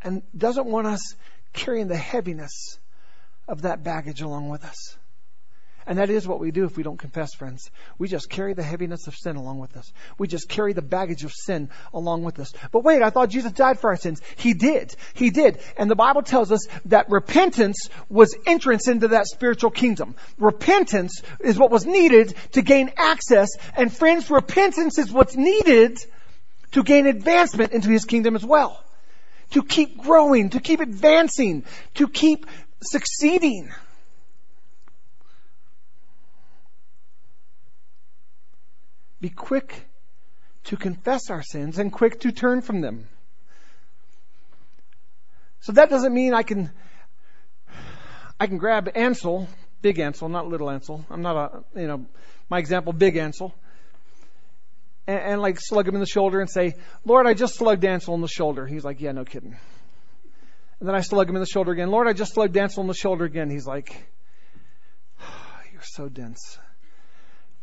and 0.00 0.22
doesn't 0.34 0.66
want 0.66 0.86
us 0.86 1.16
carrying 1.52 1.88
the 1.88 1.96
heaviness 1.96 2.78
of 3.48 3.62
that 3.62 3.82
baggage 3.82 4.20
along 4.20 4.48
with 4.48 4.64
us. 4.64 4.96
And 5.86 5.98
that 5.98 6.10
is 6.10 6.28
what 6.28 6.38
we 6.38 6.50
do 6.50 6.66
if 6.66 6.76
we 6.76 6.82
don't 6.82 6.98
confess, 6.98 7.34
friends. 7.34 7.70
We 7.98 8.06
just 8.06 8.28
carry 8.30 8.54
the 8.54 8.62
heaviness 8.62 9.06
of 9.06 9.14
sin 9.16 9.36
along 9.36 9.58
with 9.58 9.76
us. 9.76 9.92
We 10.18 10.28
just 10.28 10.48
carry 10.48 10.72
the 10.72 10.82
baggage 10.82 11.24
of 11.24 11.32
sin 11.32 11.70
along 11.92 12.22
with 12.22 12.38
us. 12.38 12.52
But 12.70 12.84
wait, 12.84 13.02
I 13.02 13.10
thought 13.10 13.30
Jesus 13.30 13.50
died 13.52 13.80
for 13.80 13.90
our 13.90 13.96
sins. 13.96 14.20
He 14.36 14.54
did. 14.54 14.94
He 15.14 15.30
did. 15.30 15.58
And 15.76 15.90
the 15.90 15.96
Bible 15.96 16.22
tells 16.22 16.52
us 16.52 16.66
that 16.84 17.10
repentance 17.10 17.88
was 18.08 18.36
entrance 18.46 18.88
into 18.88 19.08
that 19.08 19.26
spiritual 19.26 19.70
kingdom. 19.70 20.14
Repentance 20.38 21.22
is 21.40 21.58
what 21.58 21.72
was 21.72 21.86
needed 21.86 22.34
to 22.52 22.62
gain 22.62 22.92
access. 22.96 23.48
And 23.74 23.92
friends, 23.92 24.30
repentance 24.30 24.98
is 24.98 25.10
what's 25.10 25.36
needed 25.36 25.98
to 26.72 26.84
gain 26.84 27.06
advancement 27.06 27.72
into 27.72 27.88
his 27.88 28.04
kingdom 28.04 28.36
as 28.36 28.44
well 28.44 28.84
to 29.50 29.62
keep 29.62 29.98
growing, 29.98 30.50
to 30.50 30.60
keep 30.60 30.80
advancing, 30.80 31.64
to 31.94 32.08
keep 32.08 32.46
succeeding. 32.82 33.70
Be 39.20 39.28
quick 39.28 39.86
to 40.64 40.76
confess 40.76 41.30
our 41.30 41.42
sins 41.42 41.78
and 41.78 41.92
quick 41.92 42.20
to 42.20 42.32
turn 42.32 42.62
from 42.62 42.80
them. 42.80 43.08
So 45.60 45.72
that 45.72 45.90
doesn't 45.90 46.14
mean 46.14 46.32
I 46.32 46.42
can 46.42 46.70
I 48.38 48.46
can 48.46 48.56
grab 48.56 48.90
Ansel, 48.94 49.46
big 49.82 49.98
Ansel, 49.98 50.30
not 50.30 50.48
little 50.48 50.70
Ansel. 50.70 51.04
I'm 51.10 51.20
not 51.20 51.36
a 51.36 51.80
you 51.80 51.86
know 51.86 52.06
my 52.48 52.58
example, 52.58 52.92
big 52.92 53.16
Ansel 53.16 53.54
and, 55.10 55.32
and 55.32 55.42
like 55.42 55.58
slug 55.60 55.88
him 55.88 55.94
in 55.94 56.00
the 56.00 56.06
shoulder 56.06 56.40
and 56.40 56.48
say, 56.48 56.74
Lord, 57.04 57.26
I 57.26 57.34
just 57.34 57.56
slugged 57.56 57.84
Ansel 57.84 58.14
in 58.14 58.20
the 58.20 58.28
shoulder. 58.28 58.66
He's 58.66 58.84
like, 58.84 59.00
yeah, 59.00 59.12
no 59.12 59.24
kidding. 59.24 59.56
And 60.78 60.88
then 60.88 60.94
I 60.94 61.00
slug 61.00 61.28
him 61.28 61.36
in 61.36 61.40
the 61.40 61.46
shoulder 61.46 61.72
again. 61.72 61.90
Lord, 61.90 62.06
I 62.06 62.12
just 62.12 62.34
slugged 62.34 62.56
Ansel 62.56 62.82
in 62.82 62.86
the 62.86 62.94
shoulder 62.94 63.24
again. 63.24 63.50
He's 63.50 63.66
like, 63.66 63.94
you're 65.72 65.82
so 65.82 66.08
dense. 66.08 66.58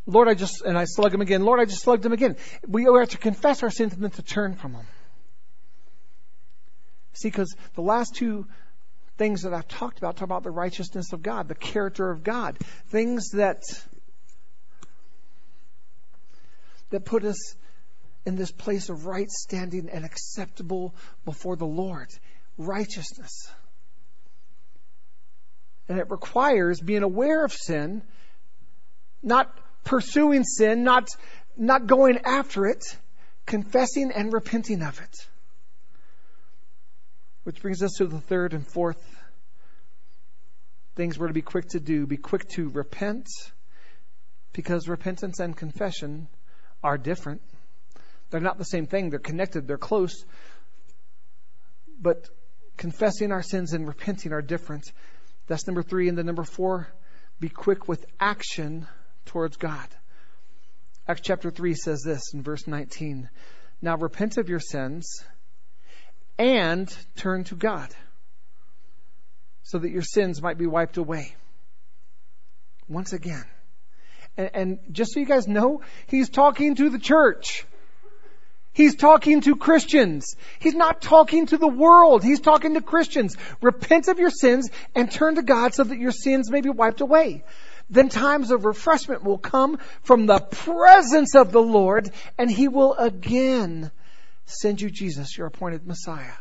Lord, 0.05 0.27
I 0.27 0.35
just, 0.35 0.61
and 0.61 0.77
I 0.77 0.85
slug 0.85 1.13
him 1.13 1.21
again. 1.21 1.43
Lord, 1.43 1.59
I 1.59 1.65
just 1.65 1.81
slugged 1.81 2.05
him 2.05 2.13
again. 2.13 2.35
We 2.67 2.83
have 2.83 3.09
to 3.09 3.17
confess 3.17 3.63
our 3.63 3.69
sins 3.69 3.93
and 3.93 4.03
then 4.03 4.11
to 4.11 4.21
turn 4.21 4.55
from 4.55 4.73
them. 4.73 4.85
See, 7.13 7.29
because 7.29 7.55
the 7.75 7.81
last 7.81 8.15
two 8.15 8.45
things 9.17 9.41
that 9.41 9.53
I've 9.53 9.67
talked 9.67 9.97
about 9.97 10.17
talk 10.17 10.25
about 10.25 10.43
the 10.43 10.51
righteousness 10.51 11.11
of 11.13 11.23
God, 11.23 11.47
the 11.47 11.55
character 11.55 12.11
of 12.11 12.23
God, 12.23 12.57
things 12.89 13.31
that 13.31 13.63
that 16.89 17.05
put 17.05 17.23
us 17.23 17.55
in 18.25 18.35
this 18.35 18.51
place 18.51 18.89
of 18.89 19.05
right 19.05 19.29
standing 19.29 19.89
and 19.89 20.03
acceptable 20.03 20.93
before 21.25 21.55
the 21.55 21.65
Lord. 21.65 22.07
Righteousness. 22.57 23.49
And 25.87 25.99
it 25.99 26.09
requires 26.09 26.81
being 26.81 27.03
aware 27.03 27.45
of 27.45 27.53
sin, 27.53 28.01
not 29.23 29.57
pursuing 29.85 30.43
sin, 30.43 30.83
not, 30.83 31.07
not 31.55 31.87
going 31.87 32.19
after 32.25 32.65
it, 32.65 32.83
confessing 33.45 34.11
and 34.11 34.33
repenting 34.33 34.81
of 34.81 34.99
it. 34.99 35.27
Which 37.43 37.61
brings 37.61 37.81
us 37.81 37.93
to 37.99 38.07
the 38.07 38.19
third 38.19 38.53
and 38.53 38.67
fourth 38.67 39.01
things 40.95 41.17
we're 41.17 41.27
to 41.27 41.33
be 41.33 41.41
quick 41.41 41.69
to 41.69 41.79
do. 41.79 42.05
Be 42.05 42.17
quick 42.17 42.49
to 42.49 42.67
repent, 42.69 43.27
because 44.51 44.89
repentance 44.89 45.39
and 45.39 45.55
confession 45.55 46.27
are 46.83 46.97
different. 46.97 47.41
They're 48.29 48.41
not 48.41 48.57
the 48.57 48.65
same 48.65 48.87
thing. 48.87 49.09
They're 49.09 49.19
connected. 49.19 49.67
They're 49.67 49.77
close. 49.77 50.25
But 51.99 52.29
confessing 52.75 53.31
our 53.31 53.41
sins 53.41 53.73
and 53.73 53.87
repenting 53.87 54.33
are 54.33 54.41
different. 54.41 54.91
That's 55.47 55.65
number 55.67 55.83
three. 55.83 56.09
And 56.09 56.17
then 56.17 56.25
number 56.25 56.43
four, 56.43 56.87
be 57.39 57.49
quick 57.49 57.87
with 57.87 58.05
action 58.19 58.87
towards 59.25 59.57
God. 59.57 59.87
Acts 61.07 61.21
chapter 61.23 61.49
3 61.49 61.73
says 61.73 62.01
this 62.03 62.33
in 62.33 62.43
verse 62.43 62.67
19. 62.67 63.29
Now 63.81 63.95
repent 63.95 64.37
of 64.37 64.49
your 64.49 64.59
sins 64.59 65.23
and 66.37 66.93
turn 67.15 67.45
to 67.45 67.55
God 67.55 67.89
so 69.63 69.77
that 69.79 69.89
your 69.89 70.01
sins 70.01 70.41
might 70.41 70.57
be 70.57 70.67
wiped 70.67 70.97
away. 70.97 71.35
Once 72.89 73.13
again. 73.13 73.45
And, 74.37 74.79
just 74.91 75.13
so 75.13 75.19
you 75.19 75.25
guys 75.25 75.47
know, 75.47 75.81
he's 76.05 76.29
talking 76.29 76.75
to 76.75 76.89
the 76.89 76.99
church. 76.99 77.65
He's 78.71 78.95
talking 78.95 79.41
to 79.41 79.55
Christians. 79.55 80.35
He's 80.59 80.75
not 80.75 81.01
talking 81.01 81.47
to 81.47 81.57
the 81.57 81.67
world. 81.67 82.23
He's 82.23 82.39
talking 82.39 82.75
to 82.75 82.81
Christians. 82.81 83.35
Repent 83.59 84.07
of 84.07 84.19
your 84.19 84.29
sins 84.29 84.69
and 84.93 85.11
turn 85.11 85.35
to 85.35 85.41
God 85.41 85.73
so 85.73 85.83
that 85.83 85.97
your 85.97 86.11
sins 86.11 86.51
may 86.51 86.61
be 86.61 86.69
wiped 86.69 87.01
away. 87.01 87.43
Then 87.89 88.09
times 88.09 88.51
of 88.51 88.65
refreshment 88.65 89.23
will 89.23 89.39
come 89.39 89.79
from 90.03 90.27
the 90.27 90.39
presence 90.39 91.33
of 91.33 91.51
the 91.51 91.61
Lord 91.61 92.11
and 92.37 92.51
He 92.51 92.67
will 92.67 92.93
again 92.93 93.91
send 94.45 94.79
you 94.79 94.91
Jesus, 94.91 95.35
your 95.37 95.47
appointed 95.47 95.87
Messiah. 95.87 96.37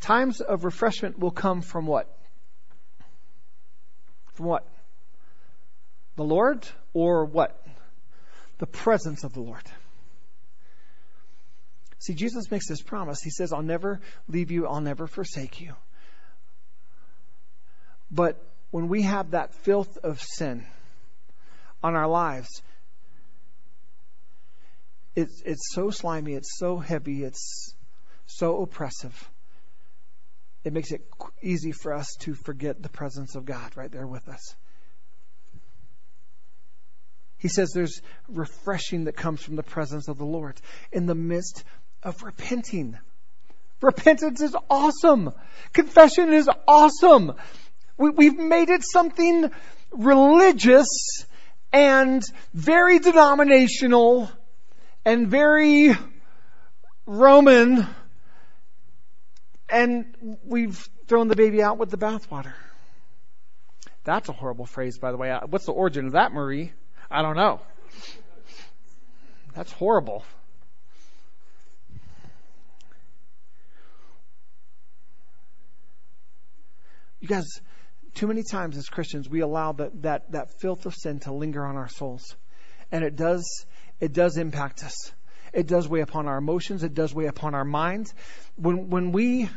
Times 0.00 0.40
of 0.40 0.64
refreshment 0.64 1.18
will 1.18 1.30
come 1.30 1.62
from 1.62 1.86
what? 1.86 2.08
From 4.34 4.46
what? 4.46 4.66
The 6.20 6.26
Lord 6.26 6.68
or 6.92 7.24
what? 7.24 7.58
The 8.58 8.66
presence 8.66 9.24
of 9.24 9.32
the 9.32 9.40
Lord. 9.40 9.62
See, 11.98 12.12
Jesus 12.12 12.50
makes 12.50 12.68
this 12.68 12.82
promise. 12.82 13.22
He 13.22 13.30
says, 13.30 13.54
I'll 13.54 13.62
never 13.62 14.02
leave 14.28 14.50
you, 14.50 14.66
I'll 14.66 14.82
never 14.82 15.06
forsake 15.06 15.62
you. 15.62 15.72
But 18.10 18.38
when 18.70 18.88
we 18.88 19.00
have 19.00 19.30
that 19.30 19.54
filth 19.64 19.96
of 20.04 20.20
sin 20.20 20.66
on 21.82 21.96
our 21.96 22.06
lives, 22.06 22.50
it's, 25.16 25.40
it's 25.46 25.72
so 25.72 25.88
slimy, 25.88 26.34
it's 26.34 26.58
so 26.58 26.76
heavy, 26.76 27.24
it's 27.24 27.74
so 28.26 28.60
oppressive. 28.60 29.30
It 30.64 30.74
makes 30.74 30.92
it 30.92 31.00
easy 31.40 31.72
for 31.72 31.94
us 31.94 32.14
to 32.20 32.34
forget 32.34 32.82
the 32.82 32.90
presence 32.90 33.36
of 33.36 33.46
God 33.46 33.74
right 33.74 33.90
there 33.90 34.06
with 34.06 34.28
us. 34.28 34.54
He 37.40 37.48
says 37.48 37.72
there's 37.74 38.00
refreshing 38.28 39.04
that 39.04 39.16
comes 39.16 39.42
from 39.42 39.56
the 39.56 39.62
presence 39.62 40.08
of 40.08 40.18
the 40.18 40.26
Lord 40.26 40.60
in 40.92 41.06
the 41.06 41.14
midst 41.14 41.64
of 42.02 42.22
repenting. 42.22 42.98
Repentance 43.80 44.42
is 44.42 44.54
awesome. 44.68 45.32
Confession 45.72 46.32
is 46.34 46.48
awesome. 46.68 47.32
We, 47.96 48.26
have 48.26 48.38
made 48.38 48.68
it 48.68 48.82
something 48.84 49.50
religious 49.90 50.86
and 51.72 52.22
very 52.52 52.98
denominational 52.98 54.30
and 55.04 55.28
very 55.28 55.94
Roman, 57.06 57.86
and 59.68 60.38
we've 60.44 60.88
thrown 61.06 61.28
the 61.28 61.36
baby 61.36 61.62
out 61.62 61.78
with 61.78 61.90
the 61.90 61.96
bathwater. 61.96 62.52
That's 64.04 64.28
a 64.28 64.32
horrible 64.32 64.66
phrase, 64.66 64.98
by 64.98 65.10
the 65.10 65.16
way. 65.16 65.30
Uh, 65.30 65.40
what's 65.48 65.66
the 65.66 65.72
origin 65.72 66.06
of 66.06 66.12
that, 66.12 66.32
Marie? 66.32 66.72
I 67.10 67.22
don't 67.22 67.36
know. 67.36 67.60
That's 69.54 69.72
horrible. 69.72 70.24
You 77.20 77.28
guys, 77.28 77.44
too 78.14 78.26
many 78.26 78.42
times 78.42 78.76
as 78.76 78.88
Christians, 78.88 79.28
we 79.28 79.40
allow 79.40 79.72
that, 79.72 80.02
that, 80.02 80.32
that 80.32 80.60
filth 80.60 80.86
of 80.86 80.94
sin 80.94 81.20
to 81.20 81.32
linger 81.32 81.64
on 81.64 81.76
our 81.76 81.88
souls. 81.88 82.36
And 82.92 83.04
it 83.04 83.16
does, 83.16 83.66
it 84.00 84.12
does 84.12 84.36
impact 84.36 84.84
us. 84.84 85.12
It 85.52 85.66
does 85.66 85.88
weigh 85.88 86.00
upon 86.00 86.28
our 86.28 86.38
emotions. 86.38 86.82
It 86.84 86.94
does 86.94 87.12
weigh 87.12 87.26
upon 87.26 87.54
our 87.54 87.64
minds. 87.64 88.14
When, 88.56 88.88
when 88.88 89.12
we, 89.12 89.50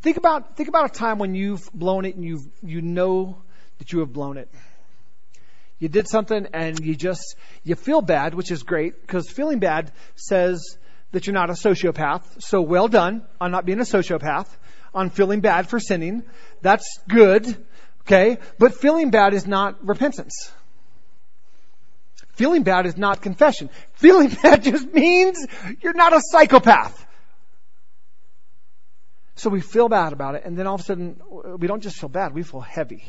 think 0.00 0.16
about, 0.16 0.56
think 0.56 0.68
about 0.68 0.86
a 0.86 0.98
time 0.98 1.18
when 1.18 1.34
you've 1.34 1.70
blown 1.72 2.04
it 2.04 2.14
and 2.14 2.24
you 2.24 2.40
you 2.62 2.80
know 2.80 3.42
that 3.78 3.92
you 3.92 4.00
have 4.00 4.12
blown 4.12 4.36
it. 4.36 4.48
You 5.82 5.88
did 5.88 6.06
something 6.06 6.46
and 6.52 6.78
you 6.78 6.94
just, 6.94 7.34
you 7.64 7.74
feel 7.74 8.02
bad, 8.02 8.34
which 8.34 8.52
is 8.52 8.62
great 8.62 9.00
because 9.00 9.28
feeling 9.28 9.58
bad 9.58 9.90
says 10.14 10.78
that 11.10 11.26
you're 11.26 11.34
not 11.34 11.50
a 11.50 11.54
sociopath. 11.54 12.22
So 12.40 12.60
well 12.60 12.86
done 12.86 13.26
on 13.40 13.50
not 13.50 13.66
being 13.66 13.80
a 13.80 13.82
sociopath 13.82 14.46
on 14.94 15.10
feeling 15.10 15.40
bad 15.40 15.68
for 15.68 15.80
sinning. 15.80 16.22
That's 16.60 17.00
good. 17.08 17.66
Okay. 18.02 18.38
But 18.60 18.74
feeling 18.74 19.10
bad 19.10 19.34
is 19.34 19.44
not 19.44 19.84
repentance. 19.84 20.52
Feeling 22.34 22.62
bad 22.62 22.86
is 22.86 22.96
not 22.96 23.20
confession. 23.20 23.68
Feeling 23.94 24.28
bad 24.42 24.62
just 24.62 24.86
means 24.94 25.44
you're 25.80 25.94
not 25.94 26.12
a 26.12 26.20
psychopath. 26.22 27.04
So 29.34 29.50
we 29.50 29.60
feel 29.60 29.88
bad 29.88 30.12
about 30.12 30.36
it, 30.36 30.44
and 30.44 30.56
then 30.56 30.68
all 30.68 30.76
of 30.76 30.82
a 30.82 30.84
sudden, 30.84 31.20
we 31.58 31.66
don't 31.66 31.82
just 31.82 31.96
feel 31.96 32.08
bad, 32.08 32.34
we 32.34 32.44
feel 32.44 32.60
heavy. 32.60 33.02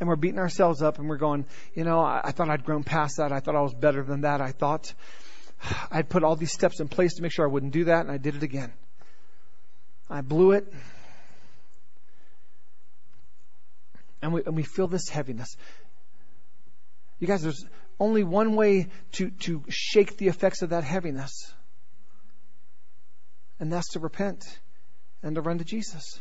And 0.00 0.08
we're 0.08 0.16
beating 0.16 0.38
ourselves 0.38 0.82
up 0.82 0.98
and 0.98 1.08
we're 1.08 1.16
going, 1.16 1.44
you 1.74 1.84
know, 1.84 2.00
I, 2.00 2.20
I 2.24 2.32
thought 2.32 2.48
I'd 2.48 2.64
grown 2.64 2.84
past 2.84 3.16
that. 3.16 3.32
I 3.32 3.40
thought 3.40 3.56
I 3.56 3.62
was 3.62 3.74
better 3.74 4.02
than 4.02 4.20
that. 4.20 4.40
I 4.40 4.52
thought 4.52 4.94
I'd 5.90 6.08
put 6.08 6.24
all 6.24 6.36
these 6.36 6.52
steps 6.52 6.80
in 6.80 6.88
place 6.88 7.14
to 7.14 7.22
make 7.22 7.32
sure 7.32 7.44
I 7.44 7.50
wouldn't 7.50 7.72
do 7.72 7.84
that, 7.84 8.02
and 8.02 8.10
I 8.10 8.18
did 8.18 8.36
it 8.36 8.42
again. 8.42 8.72
I 10.08 10.20
blew 10.22 10.52
it. 10.52 10.72
And 14.22 14.32
we, 14.32 14.42
and 14.44 14.56
we 14.56 14.62
feel 14.62 14.88
this 14.88 15.08
heaviness. 15.08 15.56
You 17.20 17.26
guys, 17.26 17.42
there's 17.42 17.64
only 18.00 18.24
one 18.24 18.54
way 18.54 18.88
to, 19.12 19.30
to 19.30 19.64
shake 19.68 20.16
the 20.16 20.28
effects 20.28 20.62
of 20.62 20.70
that 20.70 20.84
heaviness, 20.84 21.52
and 23.60 23.72
that's 23.72 23.90
to 23.90 24.00
repent 24.00 24.44
and 25.22 25.34
to 25.34 25.40
run 25.40 25.58
to 25.58 25.64
Jesus. 25.64 26.20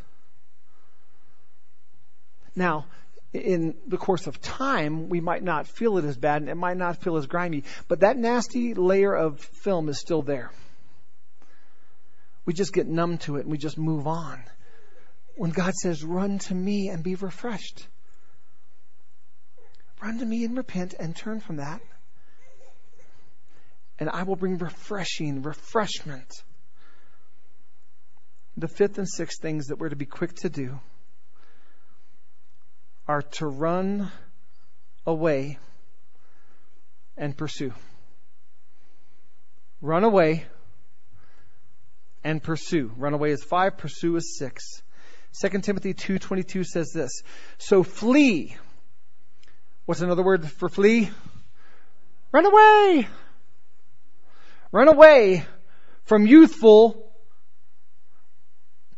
Now, 2.55 2.85
in 3.33 3.75
the 3.87 3.97
course 3.97 4.27
of 4.27 4.41
time, 4.41 5.09
we 5.09 5.19
might 5.19 5.43
not 5.43 5.67
feel 5.67 5.97
it 5.97 6.05
as 6.05 6.17
bad 6.17 6.41
and 6.41 6.49
it 6.49 6.55
might 6.55 6.77
not 6.77 7.01
feel 7.01 7.17
as 7.17 7.25
grimy, 7.25 7.63
but 7.87 7.99
that 7.99 8.17
nasty 8.17 8.73
layer 8.73 9.13
of 9.13 9.39
film 9.39 9.89
is 9.89 9.99
still 9.99 10.21
there 10.21 10.51
we 12.47 12.53
just 12.53 12.71
get 12.73 12.87
numb 12.87 13.17
to 13.19 13.35
it 13.35 13.41
and 13.41 13.51
we 13.51 13.57
just 13.57 13.77
move 13.77 14.07
on. 14.07 14.41
When 15.35 15.51
God 15.51 15.73
says, 15.73 16.03
run 16.03 16.39
to 16.39 16.55
me 16.55 16.87
and 16.87 17.03
be 17.03 17.13
refreshed. 17.15 17.85
Run 20.01 20.17
to 20.19 20.25
me 20.25 20.45
and 20.45 20.55
repent 20.55 20.95
and 20.97 21.13
turn 21.15 21.41
from 21.41 21.57
that. 21.57 21.81
And 23.99 24.09
I 24.09 24.23
will 24.23 24.37
bring 24.37 24.57
refreshing, 24.57 25.41
refreshment. 25.41 26.31
The 28.55 28.69
fifth 28.69 28.97
and 28.97 29.09
sixth 29.09 29.41
things 29.41 29.67
that 29.67 29.77
we're 29.77 29.89
to 29.89 29.95
be 29.97 30.05
quick 30.05 30.33
to 30.37 30.49
do 30.49 30.79
are 33.07 33.21
to 33.21 33.47
run 33.47 34.11
away 35.05 35.57
and 37.15 37.35
pursue. 37.35 37.73
Run 39.81 40.03
away 40.03 40.45
and 42.23 42.43
pursue. 42.43 42.91
Runaway 42.97 43.31
is 43.31 43.43
five, 43.43 43.77
pursue 43.77 44.15
is 44.17 44.37
six. 44.37 44.81
2 45.41 45.59
Timothy 45.59 45.93
2.22 45.93 46.65
says 46.65 46.91
this. 46.93 47.21
So 47.57 47.83
flee. 47.83 48.55
What's 49.85 50.01
another 50.01 50.23
word 50.23 50.49
for 50.49 50.67
flee? 50.67 51.09
Run 52.31 52.45
away! 52.45 53.07
Run 54.71 54.87
away 54.89 55.45
from 56.03 56.25
youthful 56.25 57.13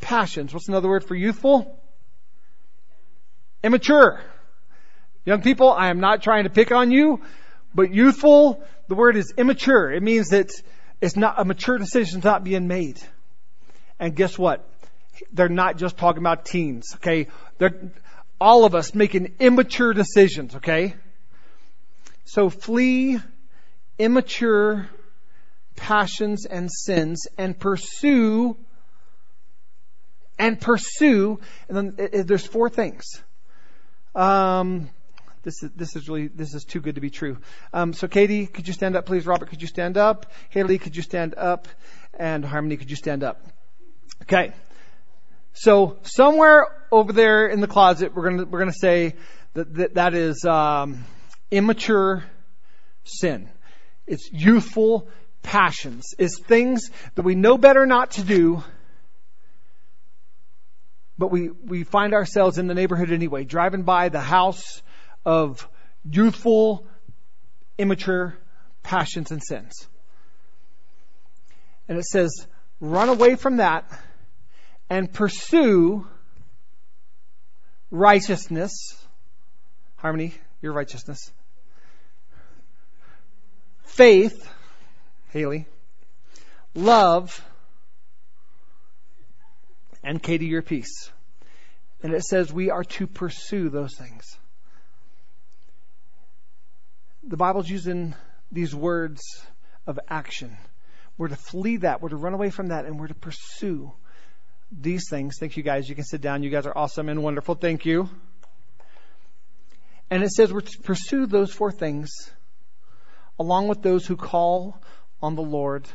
passions. 0.01 0.53
What's 0.53 0.67
another 0.67 0.89
word 0.89 1.03
for 1.03 1.15
youthful? 1.15 1.78
Immature. 3.63 4.21
Young 5.25 5.41
people, 5.41 5.71
I 5.71 5.89
am 5.89 5.99
not 5.99 6.23
trying 6.23 6.45
to 6.45 6.49
pick 6.49 6.71
on 6.71 6.91
you, 6.91 7.21
but 7.73 7.93
youthful, 7.93 8.63
the 8.87 8.95
word 8.95 9.15
is 9.15 9.33
immature. 9.37 9.91
It 9.91 10.01
means 10.01 10.29
that 10.29 10.49
it's 11.01 11.15
not, 11.15 11.35
a 11.39 11.45
mature 11.45 11.77
decision 11.77 12.19
is 12.19 12.23
not 12.23 12.43
being 12.43 12.67
made. 12.67 12.99
And 13.99 14.15
guess 14.15 14.37
what? 14.37 14.67
They're 15.33 15.49
not 15.49 15.77
just 15.77 15.97
talking 15.97 16.19
about 16.19 16.45
teens, 16.45 16.93
okay? 16.95 17.27
They're, 17.57 17.91
all 18.39 18.63
of 18.63 18.73
us 18.73 18.95
making 18.95 19.35
immature 19.39 19.93
decisions, 19.93 20.55
okay? 20.55 20.95
So 22.23 22.49
flee 22.49 23.19
immature 23.97 24.89
passions 25.75 26.45
and 26.45 26.69
sins 26.71 27.27
and 27.37 27.57
pursue 27.57 28.57
and 30.37 30.59
pursue 30.59 31.39
and 31.67 31.77
then 31.77 31.95
it, 31.97 32.13
it, 32.13 32.27
there's 32.27 32.45
four 32.45 32.69
things 32.69 33.21
um, 34.15 34.89
this 35.43 35.63
is 35.63 35.69
this 35.75 35.95
is 35.95 36.09
really 36.09 36.27
this 36.27 36.53
is 36.53 36.63
too 36.65 36.81
good 36.81 36.95
to 36.95 37.01
be 37.01 37.09
true 37.09 37.37
um, 37.73 37.93
so 37.93 38.07
katie 38.07 38.45
could 38.45 38.67
you 38.67 38.73
stand 38.73 38.95
up 38.95 39.05
please 39.05 39.25
robert 39.25 39.49
could 39.49 39.61
you 39.61 39.67
stand 39.67 39.97
up 39.97 40.31
haley 40.49 40.77
could 40.77 40.95
you 40.95 41.01
stand 41.01 41.33
up 41.35 41.67
and 42.17 42.43
harmony 42.43 42.75
could 42.75 42.89
you 42.89 42.95
stand 42.95 43.23
up 43.23 43.41
Okay. 44.23 44.53
So 45.53 45.97
somewhere 46.03 46.67
over 46.91 47.13
there 47.13 47.47
in 47.47 47.61
the 47.61 47.67
closet, 47.67 48.13
we're 48.13 48.29
gonna 48.29 48.45
we're 48.45 48.59
gonna 48.59 48.71
say 48.73 49.15
that, 49.53 49.73
that, 49.75 49.93
that 49.95 50.13
is 50.13 50.45
um, 50.45 51.03
immature 51.51 52.23
sin. 53.03 53.49
It's 54.05 54.29
youthful 54.31 55.07
passions. 55.41 56.13
It's 56.17 56.39
things 56.39 56.91
that 57.15 57.23
we 57.23 57.35
know 57.35 57.57
better 57.57 57.85
not 57.85 58.11
to 58.11 58.23
do, 58.23 58.63
but 61.19 61.31
we, 61.31 61.49
we 61.49 61.83
find 61.83 62.13
ourselves 62.13 62.57
in 62.57 62.67
the 62.67 62.73
neighborhood 62.73 63.11
anyway, 63.11 63.43
driving 63.43 63.83
by 63.83 64.07
the 64.07 64.21
house 64.21 64.81
of 65.25 65.67
youthful, 66.09 66.87
immature 67.77 68.37
passions 68.83 69.29
and 69.29 69.43
sins. 69.43 69.87
And 71.89 71.97
it 71.97 72.05
says, 72.05 72.47
run 72.79 73.09
away 73.09 73.35
from 73.35 73.57
that 73.57 73.91
and 74.89 75.11
pursue 75.11 76.07
righteousness. 77.91 78.71
Harmony, 79.97 80.33
your 80.61 80.71
righteousness. 80.71 81.33
Faith, 83.83 84.49
Haley. 85.31 85.67
Love, 86.73 87.43
and 90.03 90.21
Katie, 90.21 90.45
your 90.45 90.61
peace. 90.61 91.11
And 92.01 92.13
it 92.13 92.23
says 92.23 92.51
we 92.51 92.69
are 92.69 92.83
to 92.83 93.07
pursue 93.07 93.69
those 93.69 93.95
things. 93.95 94.37
The 97.23 97.37
Bible's 97.37 97.69
using 97.69 98.15
these 98.51 98.73
words 98.73 99.21
of 99.85 99.99
action. 100.07 100.57
We're 101.17 101.27
to 101.27 101.35
flee 101.35 101.77
that. 101.77 102.01
We're 102.01 102.09
to 102.09 102.15
run 102.15 102.33
away 102.33 102.49
from 102.49 102.67
that 102.67 102.85
and 102.85 102.99
we're 102.99 103.07
to 103.07 103.13
pursue 103.13 103.91
these 104.71 105.03
things. 105.09 105.35
Thank 105.39 105.57
you 105.57 105.63
guys. 105.63 105.89
You 105.89 105.95
can 105.95 106.05
sit 106.05 106.21
down. 106.21 106.43
You 106.43 106.49
guys 106.49 106.65
are 106.65 106.77
awesome 106.77 107.09
and 107.09 107.21
wonderful. 107.21 107.55
Thank 107.55 107.85
you. 107.85 108.09
And 110.09 110.23
it 110.23 110.31
says 110.31 110.51
we're 110.51 110.61
to 110.61 110.79
pursue 110.79 111.25
those 111.25 111.51
four 111.51 111.71
things 111.71 112.09
along 113.37 113.67
with 113.67 113.81
those 113.81 114.05
who 114.05 114.15
call 114.15 114.81
on 115.21 115.35
the 115.35 115.41
Lord 115.41 115.87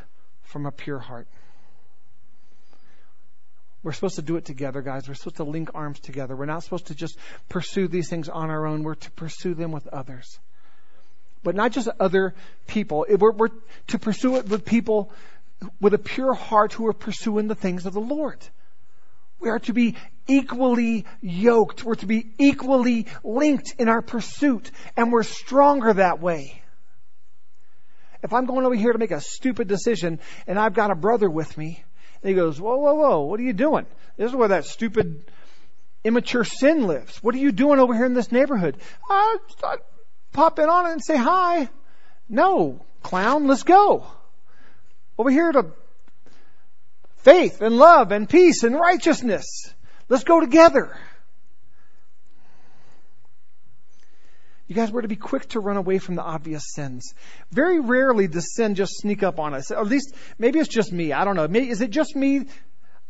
from 0.43 0.65
a 0.65 0.71
pure 0.71 0.99
heart. 0.99 1.27
We're 3.85 3.91
supposed 3.91 4.15
to 4.15 4.23
do 4.23 4.35
it 4.37 4.45
together, 4.45 4.81
guys. 4.81 5.07
We're 5.07 5.13
supposed 5.13 5.35
to 5.35 5.43
link 5.43 5.69
arms 5.75 5.99
together. 5.99 6.35
We're 6.35 6.47
not 6.47 6.63
supposed 6.63 6.87
to 6.87 6.95
just 6.95 7.19
pursue 7.49 7.87
these 7.87 8.09
things 8.09 8.29
on 8.29 8.49
our 8.49 8.65
own. 8.65 8.81
We're 8.81 8.95
to 8.95 9.11
pursue 9.11 9.53
them 9.53 9.71
with 9.71 9.85
others. 9.85 10.39
But 11.43 11.53
not 11.53 11.71
just 11.71 11.87
other 11.99 12.33
people. 12.65 13.05
We're, 13.07 13.31
we're 13.31 13.49
to 13.89 13.99
pursue 13.99 14.37
it 14.37 14.49
with 14.49 14.65
people 14.65 15.11
with 15.79 15.93
a 15.93 15.99
pure 15.99 16.33
heart 16.33 16.73
who 16.73 16.87
are 16.87 16.93
pursuing 16.93 17.47
the 17.47 17.53
things 17.53 17.85
of 17.85 17.93
the 17.93 18.01
Lord. 18.01 18.39
We 19.39 19.49
are 19.49 19.59
to 19.59 19.73
be 19.73 19.97
equally 20.25 21.05
yoked. 21.21 21.83
We're 21.83 21.93
to 21.93 22.07
be 22.07 22.31
equally 22.39 23.05
linked 23.23 23.75
in 23.77 23.87
our 23.87 24.01
pursuit. 24.01 24.71
And 24.97 25.11
we're 25.11 25.21
stronger 25.21 25.93
that 25.93 26.19
way. 26.19 26.63
If 28.23 28.33
I'm 28.33 28.47
going 28.47 28.65
over 28.65 28.73
here 28.73 28.93
to 28.93 28.97
make 28.97 29.11
a 29.11 29.21
stupid 29.21 29.67
decision 29.67 30.21
and 30.47 30.57
I've 30.57 30.73
got 30.73 30.89
a 30.89 30.95
brother 30.95 31.29
with 31.29 31.55
me, 31.55 31.83
and 32.25 32.31
he 32.31 32.35
goes, 32.35 32.59
whoa, 32.59 32.77
whoa, 32.77 32.95
whoa, 32.95 33.21
what 33.21 33.39
are 33.39 33.43
you 33.43 33.53
doing? 33.53 33.85
This 34.17 34.31
is 34.31 34.35
where 34.35 34.47
that 34.47 34.65
stupid, 34.65 35.29
immature 36.03 36.43
sin 36.43 36.87
lives. 36.87 37.21
What 37.21 37.35
are 37.35 37.37
you 37.37 37.51
doing 37.51 37.79
over 37.79 37.93
here 37.93 38.07
in 38.07 38.15
this 38.15 38.31
neighborhood? 38.31 38.77
I, 39.07 39.37
I 39.63 39.75
pop 40.33 40.57
in 40.57 40.67
on 40.67 40.87
it 40.87 40.93
and 40.93 41.03
say 41.05 41.15
hi. 41.17 41.69
No, 42.27 42.83
clown, 43.03 43.45
let's 43.45 43.61
go. 43.61 44.07
Over 45.19 45.29
here 45.29 45.51
to 45.51 45.67
faith 47.17 47.61
and 47.61 47.77
love 47.77 48.11
and 48.11 48.27
peace 48.27 48.63
and 48.63 48.73
righteousness. 48.73 49.45
Let's 50.09 50.23
go 50.23 50.39
together. 50.39 50.97
You 54.67 54.75
guys 54.75 54.91
were 54.91 55.01
to 55.01 55.07
be 55.07 55.15
quick 55.15 55.47
to 55.49 55.59
run 55.59 55.77
away 55.77 55.99
from 55.99 56.15
the 56.15 56.23
obvious 56.23 56.63
sins. 56.73 57.13
Very 57.51 57.79
rarely 57.79 58.27
does 58.27 58.55
sin 58.55 58.75
just 58.75 58.93
sneak 58.97 59.21
up 59.21 59.39
on 59.39 59.53
us. 59.53 59.69
At 59.69 59.85
least, 59.85 60.15
maybe 60.39 60.59
it's 60.59 60.69
just 60.69 60.91
me. 60.91 61.13
I 61.13 61.23
don't 61.23 61.35
know. 61.35 61.47
Maybe, 61.47 61.69
is 61.69 61.81
it 61.81 61.91
just 61.91 62.15
me? 62.15 62.45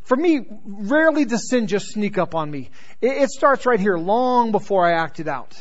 For 0.03 0.17
me, 0.17 0.45
rarely 0.65 1.25
does 1.25 1.49
sin 1.49 1.67
just 1.67 1.87
sneak 1.87 2.17
up 2.17 2.35
on 2.35 2.51
me. 2.51 2.69
It, 3.01 3.23
it 3.23 3.29
starts 3.29 3.65
right 3.65 3.79
here, 3.79 3.97
long 3.97 4.51
before 4.51 4.85
I 4.85 5.01
act 5.01 5.19
it 5.19 5.27
out. 5.27 5.55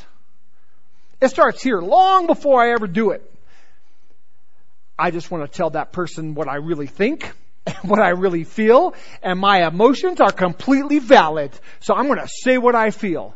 It 1.21 1.29
starts 1.29 1.63
here, 1.63 1.81
long 1.81 2.27
before 2.27 2.63
I 2.63 2.73
ever 2.73 2.87
do 2.89 3.11
it. 3.11 3.31
I 4.99 5.11
just 5.11 5.31
want 5.31 5.51
to 5.51 5.57
tell 5.57 5.71
that 5.71 5.93
person 5.93 6.35
what 6.35 6.49
I 6.49 6.57
really 6.57 6.87
think 6.87 7.33
what 7.83 8.01
I 8.01 8.11
really 8.11 8.45
feel, 8.45 8.95
and 9.23 9.39
my 9.39 9.67
emotions 9.67 10.21
are 10.21 10.33
completely 10.33 10.99
valid. 10.99 11.53
So 11.81 11.95
I'm 11.95 12.07
going 12.07 12.19
to 12.19 12.29
say 12.29 12.59
what 12.59 12.75
I 12.75 12.91
feel. 12.91 13.35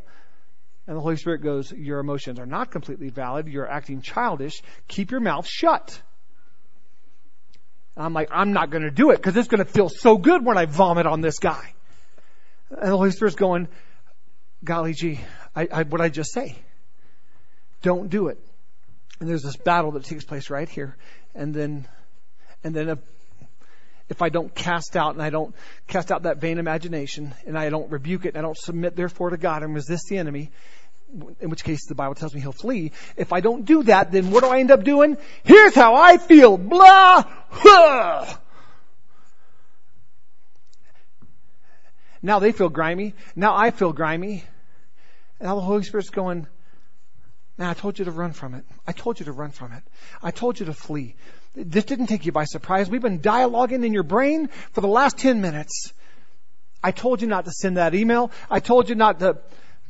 And 0.88 0.96
the 0.96 1.02
Holy 1.02 1.16
Spirit 1.16 1.42
goes, 1.42 1.70
Your 1.70 2.00
emotions 2.00 2.40
are 2.40 2.46
not 2.46 2.70
completely 2.70 3.10
valid. 3.10 3.46
You're 3.46 3.70
acting 3.70 4.00
childish. 4.00 4.62
Keep 4.88 5.10
your 5.10 5.20
mouth 5.20 5.46
shut. 5.46 6.00
And 7.94 8.06
I'm 8.06 8.14
like, 8.14 8.30
I'm 8.32 8.54
not 8.54 8.70
going 8.70 8.84
to 8.84 8.90
do 8.90 9.10
it 9.10 9.16
because 9.16 9.36
it's 9.36 9.48
going 9.48 9.62
to 9.62 9.70
feel 9.70 9.90
so 9.90 10.16
good 10.16 10.42
when 10.42 10.56
I 10.56 10.64
vomit 10.64 11.04
on 11.04 11.20
this 11.20 11.38
guy. 11.38 11.74
And 12.70 12.90
the 12.90 12.96
Holy 12.96 13.10
Spirit's 13.10 13.36
going, 13.36 13.68
Golly 14.64 14.94
gee, 14.94 15.20
I, 15.54 15.68
I, 15.70 15.82
what 15.82 16.00
I 16.00 16.08
just 16.08 16.32
say? 16.32 16.56
Don't 17.82 18.08
do 18.08 18.28
it. 18.28 18.38
And 19.20 19.28
there's 19.28 19.42
this 19.42 19.56
battle 19.56 19.92
that 19.92 20.04
takes 20.04 20.24
place 20.24 20.48
right 20.48 20.68
here. 20.68 20.96
And 21.34 21.52
then, 21.52 21.86
and 22.64 22.74
then 22.74 22.88
if, 22.88 22.98
if 24.08 24.22
I 24.22 24.30
don't 24.30 24.54
cast 24.54 24.96
out 24.96 25.12
and 25.12 25.22
I 25.22 25.28
don't 25.28 25.54
cast 25.86 26.10
out 26.10 26.22
that 26.22 26.38
vain 26.38 26.56
imagination 26.56 27.34
and 27.46 27.58
I 27.58 27.68
don't 27.68 27.90
rebuke 27.90 28.24
it 28.24 28.28
and 28.28 28.38
I 28.38 28.40
don't 28.40 28.56
submit 28.56 28.96
therefore 28.96 29.30
to 29.30 29.36
God 29.36 29.62
and 29.62 29.74
resist 29.74 30.06
the 30.08 30.16
enemy, 30.16 30.50
in 31.40 31.50
which 31.50 31.64
case 31.64 31.86
the 31.86 31.94
Bible 31.94 32.14
tells 32.14 32.34
me 32.34 32.40
he'll 32.40 32.52
flee. 32.52 32.92
If 33.16 33.32
I 33.32 33.40
don't 33.40 33.64
do 33.64 33.82
that, 33.84 34.12
then 34.12 34.30
what 34.30 34.44
do 34.44 34.50
I 34.50 34.60
end 34.60 34.70
up 34.70 34.84
doing? 34.84 35.16
Here's 35.42 35.74
how 35.74 35.94
I 35.94 36.18
feel. 36.18 36.58
Blah. 36.58 37.24
Huh. 37.50 38.36
Now 42.22 42.38
they 42.40 42.52
feel 42.52 42.68
grimy. 42.68 43.14
Now 43.36 43.56
I 43.56 43.70
feel 43.70 43.92
grimy. 43.92 44.44
Now 45.40 45.54
the 45.54 45.60
Holy 45.60 45.82
Spirit's 45.84 46.10
going, 46.10 46.46
now 47.56 47.70
I 47.70 47.74
told 47.74 47.98
you 47.98 48.04
to 48.04 48.10
run 48.10 48.32
from 48.32 48.54
it. 48.54 48.64
I 48.86 48.92
told 48.92 49.18
you 49.20 49.26
to 49.26 49.32
run 49.32 49.50
from 49.50 49.72
it. 49.72 49.82
I 50.22 50.30
told 50.30 50.60
you 50.60 50.66
to 50.66 50.74
flee. 50.74 51.14
This 51.54 51.84
didn't 51.84 52.06
take 52.06 52.26
you 52.26 52.32
by 52.32 52.44
surprise. 52.44 52.90
We've 52.90 53.02
been 53.02 53.20
dialoguing 53.20 53.84
in 53.84 53.92
your 53.92 54.02
brain 54.02 54.48
for 54.72 54.80
the 54.80 54.88
last 54.88 55.18
10 55.18 55.40
minutes. 55.40 55.92
I 56.82 56.92
told 56.92 57.20
you 57.20 57.28
not 57.28 57.44
to 57.46 57.50
send 57.50 57.76
that 57.76 57.94
email. 57.94 58.30
I 58.48 58.60
told 58.60 58.88
you 58.88 58.94
not 58.94 59.20
to 59.20 59.38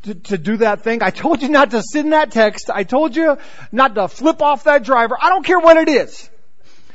to, 0.02 0.14
to 0.14 0.38
do 0.38 0.58
that 0.58 0.82
thing. 0.82 1.02
I 1.02 1.10
told 1.10 1.42
you 1.42 1.48
not 1.48 1.70
to 1.72 1.82
send 1.82 2.12
that 2.12 2.30
text. 2.30 2.70
I 2.70 2.84
told 2.84 3.16
you 3.16 3.38
not 3.72 3.94
to 3.96 4.08
flip 4.08 4.42
off 4.42 4.64
that 4.64 4.84
driver. 4.84 5.16
I 5.20 5.28
don't 5.28 5.44
care 5.44 5.58
what 5.58 5.76
it 5.76 5.88
is. 5.88 6.30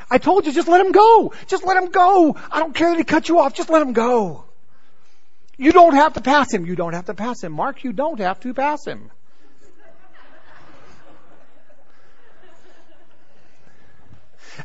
I 0.09 0.17
told 0.17 0.45
you 0.45 0.53
just 0.53 0.67
let 0.67 0.85
him 0.85 0.91
go. 0.91 1.33
Just 1.47 1.65
let 1.65 1.81
him 1.81 1.89
go. 1.89 2.35
I 2.51 2.59
don't 2.59 2.75
care 2.75 2.91
that 2.91 2.97
he 2.97 3.03
cut 3.03 3.29
you 3.29 3.39
off. 3.39 3.53
Just 3.53 3.69
let 3.69 3.81
him 3.81 3.93
go. 3.93 4.45
You 5.57 5.71
don't 5.71 5.95
have 5.95 6.13
to 6.13 6.21
pass 6.21 6.53
him. 6.53 6.65
You 6.65 6.75
don't 6.75 6.93
have 6.93 7.05
to 7.05 7.13
pass 7.13 7.43
him. 7.43 7.51
Mark, 7.51 7.83
you 7.83 7.93
don't 7.93 8.19
have 8.19 8.39
to 8.41 8.53
pass 8.53 8.85
him. 8.85 9.11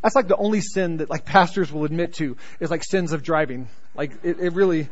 That's 0.02 0.14
like 0.14 0.28
the 0.28 0.36
only 0.36 0.60
sin 0.60 0.98
that 0.98 1.08
like 1.08 1.24
pastors 1.24 1.72
will 1.72 1.84
admit 1.84 2.14
to 2.14 2.36
is 2.60 2.70
like 2.70 2.84
sins 2.84 3.12
of 3.12 3.22
driving. 3.22 3.68
Like 3.94 4.12
it, 4.22 4.38
it 4.38 4.52
really, 4.52 4.88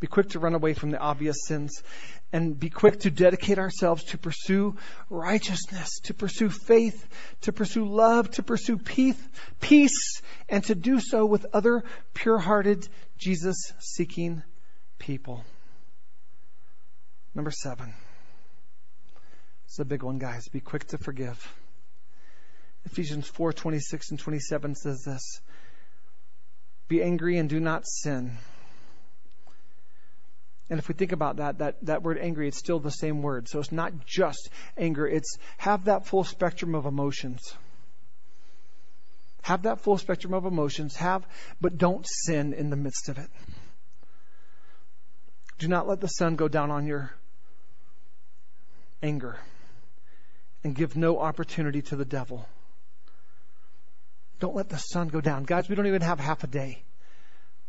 Be 0.00 0.06
quick 0.06 0.30
to 0.30 0.38
run 0.38 0.54
away 0.54 0.74
from 0.74 0.90
the 0.90 0.98
obvious 0.98 1.36
sins 1.46 1.82
and 2.32 2.58
be 2.58 2.70
quick 2.70 3.00
to 3.00 3.10
dedicate 3.10 3.58
ourselves 3.58 4.04
to 4.04 4.18
pursue 4.18 4.76
righteousness, 5.10 6.00
to 6.04 6.14
pursue 6.14 6.50
faith, 6.50 7.08
to 7.42 7.52
pursue 7.52 7.84
love, 7.84 8.30
to 8.32 8.42
pursue 8.42 8.78
peace, 8.78 9.20
peace, 9.60 10.22
and 10.48 10.62
to 10.64 10.74
do 10.74 11.00
so 11.00 11.26
with 11.26 11.46
other 11.52 11.82
pure-hearted, 12.14 12.86
Jesus-seeking 13.16 14.42
people. 14.98 15.44
Number 17.34 17.50
seven. 17.50 17.94
It's 19.64 19.78
a 19.78 19.84
big 19.84 20.02
one, 20.02 20.18
guys. 20.18 20.48
Be 20.48 20.60
quick 20.60 20.86
to 20.88 20.98
forgive. 20.98 21.54
Ephesians 22.84 23.26
4, 23.28 23.52
26 23.52 24.10
and 24.10 24.18
27 24.18 24.74
says 24.74 25.02
this. 25.04 25.40
Be 26.88 27.02
angry 27.02 27.36
and 27.38 27.48
do 27.48 27.60
not 27.60 27.86
sin. 27.86 28.38
And 30.70 30.78
if 30.78 30.88
we 30.88 30.94
think 30.94 31.12
about 31.12 31.36
that, 31.36 31.58
that, 31.58 31.76
that 31.86 32.02
word 32.02 32.18
angry, 32.18 32.48
it's 32.48 32.58
still 32.58 32.78
the 32.78 32.90
same 32.90 33.22
word. 33.22 33.48
So 33.48 33.58
it's 33.58 33.72
not 33.72 34.04
just 34.04 34.50
anger. 34.76 35.06
It's 35.06 35.38
have 35.56 35.84
that 35.84 36.06
full 36.06 36.24
spectrum 36.24 36.74
of 36.74 36.84
emotions. 36.84 37.40
Have 39.42 39.62
that 39.62 39.80
full 39.80 39.96
spectrum 39.96 40.34
of 40.34 40.44
emotions. 40.44 40.96
Have, 40.96 41.26
but 41.60 41.78
don't 41.78 42.06
sin 42.06 42.52
in 42.52 42.68
the 42.68 42.76
midst 42.76 43.08
of 43.08 43.16
it. 43.16 43.30
Do 45.58 45.68
not 45.68 45.88
let 45.88 46.00
the 46.00 46.06
sun 46.06 46.36
go 46.36 46.48
down 46.48 46.70
on 46.70 46.86
your 46.86 47.12
anger 49.02 49.38
and 50.64 50.74
give 50.74 50.96
no 50.96 51.18
opportunity 51.18 51.82
to 51.82 51.96
the 51.96 52.04
devil. 52.04 52.46
Don't 54.38 54.54
let 54.54 54.68
the 54.68 54.76
sun 54.76 55.08
go 55.08 55.20
down. 55.20 55.44
Guys, 55.44 55.68
we 55.68 55.74
don't 55.74 55.86
even 55.86 56.02
have 56.02 56.20
half 56.20 56.44
a 56.44 56.46
day. 56.46 56.82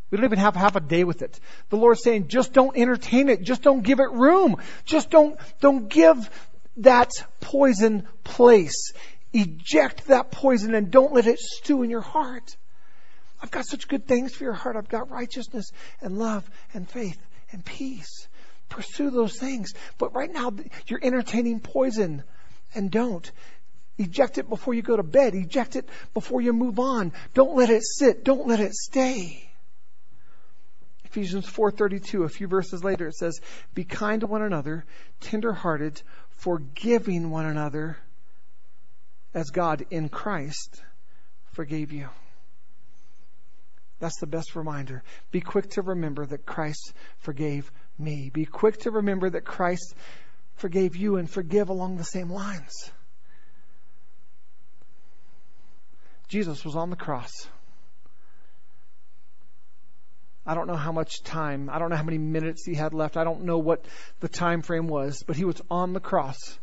We 0.09 0.17
don't 0.17 0.25
even 0.25 0.39
have 0.39 0.55
half 0.55 0.75
a 0.75 0.79
day 0.79 1.03
with 1.03 1.21
it. 1.21 1.39
The 1.69 1.77
Lord's 1.77 2.03
saying, 2.03 2.27
just 2.27 2.53
don't 2.53 2.75
entertain 2.75 3.29
it. 3.29 3.43
Just 3.43 3.61
don't 3.61 3.83
give 3.83 3.99
it 3.99 4.11
room. 4.11 4.57
Just 4.85 5.09
don't, 5.09 5.39
don't 5.59 5.87
give 5.87 6.29
that 6.77 7.11
poison 7.41 8.07
place. 8.23 8.93
Eject 9.33 10.07
that 10.07 10.31
poison 10.31 10.73
and 10.73 10.89
don't 10.89 11.13
let 11.13 11.27
it 11.27 11.39
stew 11.39 11.83
in 11.83 11.89
your 11.89 12.01
heart. 12.01 12.57
I've 13.41 13.51
got 13.51 13.65
such 13.65 13.87
good 13.87 14.07
things 14.07 14.33
for 14.33 14.43
your 14.43 14.53
heart. 14.53 14.75
I've 14.75 14.89
got 14.89 15.11
righteousness 15.11 15.71
and 16.01 16.17
love 16.17 16.49
and 16.73 16.89
faith 16.89 17.19
and 17.51 17.63
peace. 17.63 18.27
Pursue 18.67 19.11
those 19.11 19.37
things. 19.37 19.73
But 19.97 20.13
right 20.15 20.31
now, 20.31 20.53
you're 20.87 21.03
entertaining 21.03 21.59
poison 21.59 22.23
and 22.73 22.89
don't. 22.91 23.31
Eject 23.97 24.37
it 24.37 24.49
before 24.49 24.73
you 24.73 24.81
go 24.81 24.95
to 24.95 25.03
bed. 25.03 25.35
Eject 25.35 25.75
it 25.75 25.87
before 26.13 26.41
you 26.41 26.53
move 26.53 26.79
on. 26.79 27.11
Don't 27.33 27.55
let 27.55 27.69
it 27.69 27.83
sit. 27.83 28.23
Don't 28.23 28.47
let 28.47 28.59
it 28.59 28.73
stay. 28.73 29.48
Ephesians 31.09 31.47
4:32, 31.47 32.23
a 32.23 32.29
few 32.29 32.47
verses 32.47 32.83
later, 32.83 33.07
it 33.07 33.15
says, 33.15 33.39
"Be 33.73 33.83
kind 33.83 34.21
to 34.21 34.27
one 34.27 34.43
another, 34.43 34.85
tender-hearted, 35.21 36.01
forgiving 36.29 37.31
one 37.31 37.47
another, 37.47 37.97
as 39.33 39.49
God 39.49 39.85
in 39.89 40.09
Christ 40.09 40.83
forgave 41.51 41.91
you." 41.91 42.09
That's 43.97 44.19
the 44.19 44.27
best 44.27 44.55
reminder. 44.55 45.03
Be 45.31 45.41
quick 45.41 45.71
to 45.71 45.81
remember 45.81 46.25
that 46.27 46.45
Christ 46.45 46.93
forgave 47.17 47.71
me. 47.97 48.29
Be 48.29 48.45
quick 48.45 48.77
to 48.81 48.91
remember 48.91 49.29
that 49.31 49.43
Christ 49.45 49.95
forgave 50.55 50.95
you 50.95 51.17
and 51.17 51.29
forgive 51.29 51.69
along 51.69 51.97
the 51.97 52.03
same 52.03 52.29
lines. 52.29 52.91
Jesus 56.27 56.63
was 56.63 56.75
on 56.75 56.91
the 56.91 56.95
cross. 56.95 57.49
I 60.45 60.55
don't 60.55 60.67
know 60.67 60.75
how 60.75 60.91
much 60.91 61.21
time, 61.23 61.69
I 61.71 61.79
don't 61.79 61.89
know 61.89 61.95
how 61.95 62.03
many 62.03 62.17
minutes 62.17 62.65
he 62.65 62.73
had 62.73 62.93
left. 62.93 63.17
I 63.17 63.23
don't 63.23 63.43
know 63.43 63.57
what 63.57 63.85
the 64.19 64.27
time 64.27 64.61
frame 64.61 64.87
was, 64.87 65.23
but 65.25 65.35
he 65.35 65.45
was 65.45 65.61
on 65.69 65.93
the 65.93 65.99
cross. 65.99 66.57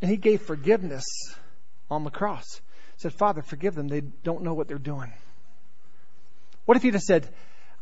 And 0.00 0.10
he 0.10 0.16
gave 0.16 0.42
forgiveness 0.42 1.04
on 1.90 2.04
the 2.04 2.10
cross. 2.10 2.60
He 2.96 3.00
said, 3.00 3.14
Father, 3.14 3.42
forgive 3.42 3.74
them. 3.74 3.88
They 3.88 4.00
don't 4.00 4.42
know 4.42 4.54
what 4.54 4.68
they're 4.68 4.78
doing. 4.78 5.12
What 6.66 6.76
if 6.76 6.82
he'd 6.82 6.94
have 6.94 7.02
said, 7.02 7.28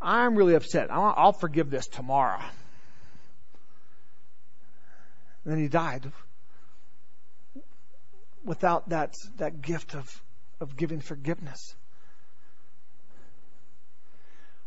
I'm 0.00 0.36
really 0.36 0.54
upset. 0.54 0.90
I'll, 0.90 1.14
I'll 1.16 1.32
forgive 1.32 1.70
this 1.70 1.86
tomorrow. 1.86 2.40
And 5.44 5.52
then 5.52 5.60
he 5.60 5.68
died 5.68 6.10
without 8.44 8.90
that, 8.90 9.14
that 9.36 9.62
gift 9.62 9.94
of, 9.94 10.22
of 10.60 10.76
giving 10.76 11.00
forgiveness. 11.00 11.74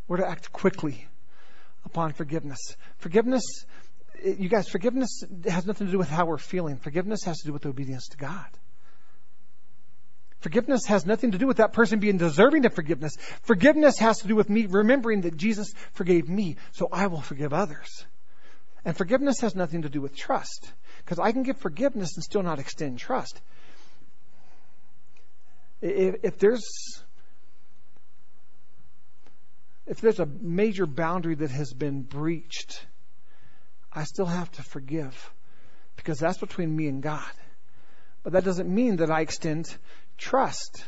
We're 0.07 0.17
to 0.17 0.27
act 0.27 0.51
quickly 0.51 1.07
upon 1.85 2.13
forgiveness. 2.13 2.75
Forgiveness, 2.97 3.43
eh, 4.23 4.35
you 4.37 4.49
guys, 4.49 4.67
forgiveness 4.67 5.23
has 5.47 5.65
nothing 5.65 5.87
to 5.87 5.91
do 5.91 5.97
with 5.97 6.09
how 6.09 6.25
we're 6.25 6.37
feeling. 6.37 6.77
Forgiveness 6.77 7.23
has 7.23 7.39
to 7.39 7.47
do 7.47 7.53
with 7.53 7.65
obedience 7.65 8.07
to 8.09 8.17
God. 8.17 8.47
Forgiveness 10.39 10.85
has 10.85 11.05
nothing 11.05 11.31
to 11.31 11.37
do 11.37 11.47
with 11.47 11.57
that 11.57 11.73
person 11.73 11.99
being 11.99 12.17
deserving 12.17 12.65
of 12.65 12.73
forgiveness. 12.73 13.17
Forgiveness 13.41 13.97
has 13.97 14.19
to 14.19 14.27
do 14.27 14.35
with 14.35 14.49
me 14.49 14.67
remembering 14.67 15.21
that 15.21 15.35
Jesus 15.35 15.73
forgave 15.93 16.29
me, 16.29 16.57
so 16.71 16.87
I 16.91 17.07
will 17.07 17.21
forgive 17.21 17.53
others. 17.53 18.05
And 18.85 18.95
forgiveness 18.95 19.41
has 19.41 19.55
nothing 19.55 19.81
to 19.81 19.89
do 19.89 19.99
with 19.99 20.15
trust, 20.15 20.71
because 21.03 21.19
I 21.19 21.31
can 21.31 21.43
give 21.43 21.57
forgiveness 21.57 22.15
and 22.15 22.23
still 22.23 22.43
not 22.43 22.59
extend 22.59 22.99
trust. 22.99 23.41
If, 25.81 26.23
if 26.23 26.37
there's 26.37 26.63
if 29.87 30.01
there's 30.01 30.19
a 30.19 30.25
major 30.25 30.85
boundary 30.85 31.35
that 31.35 31.49
has 31.51 31.73
been 31.73 32.01
breached, 32.01 32.85
I 33.91 34.03
still 34.03 34.25
have 34.25 34.51
to 34.51 34.63
forgive 34.63 35.31
because 35.95 36.19
that's 36.19 36.37
between 36.37 36.75
me 36.75 36.87
and 36.87 37.01
God. 37.01 37.31
But 38.23 38.33
that 38.33 38.43
doesn't 38.43 38.69
mean 38.69 38.97
that 38.97 39.09
I 39.09 39.21
extend 39.21 39.75
trust. 40.17 40.83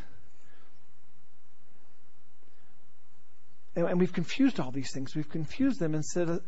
And, 3.75 3.87
and 3.87 3.99
we've 3.99 4.11
confused 4.11 4.59
all 4.59 4.71
these 4.71 4.91
things. 4.93 5.15
We've 5.15 5.29
confused 5.29 5.79
them 5.79 5.95
instead 5.95 6.27
of 6.27 6.41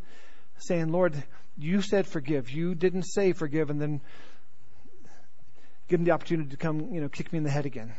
saying, 0.57 0.89
Lord, 0.89 1.15
you 1.57 1.81
said 1.81 2.05
forgive. 2.05 2.49
You 2.49 2.75
didn't 2.75 3.03
say 3.03 3.31
forgive 3.31 3.69
and 3.69 3.81
then 3.81 4.01
give 5.87 5.99
them 5.99 6.05
the 6.05 6.11
opportunity 6.11 6.49
to 6.49 6.57
come, 6.57 6.93
you 6.93 6.99
know, 6.99 7.07
kick 7.07 7.31
me 7.31 7.37
in 7.37 7.43
the 7.43 7.49
head 7.49 7.65
again. 7.65 7.93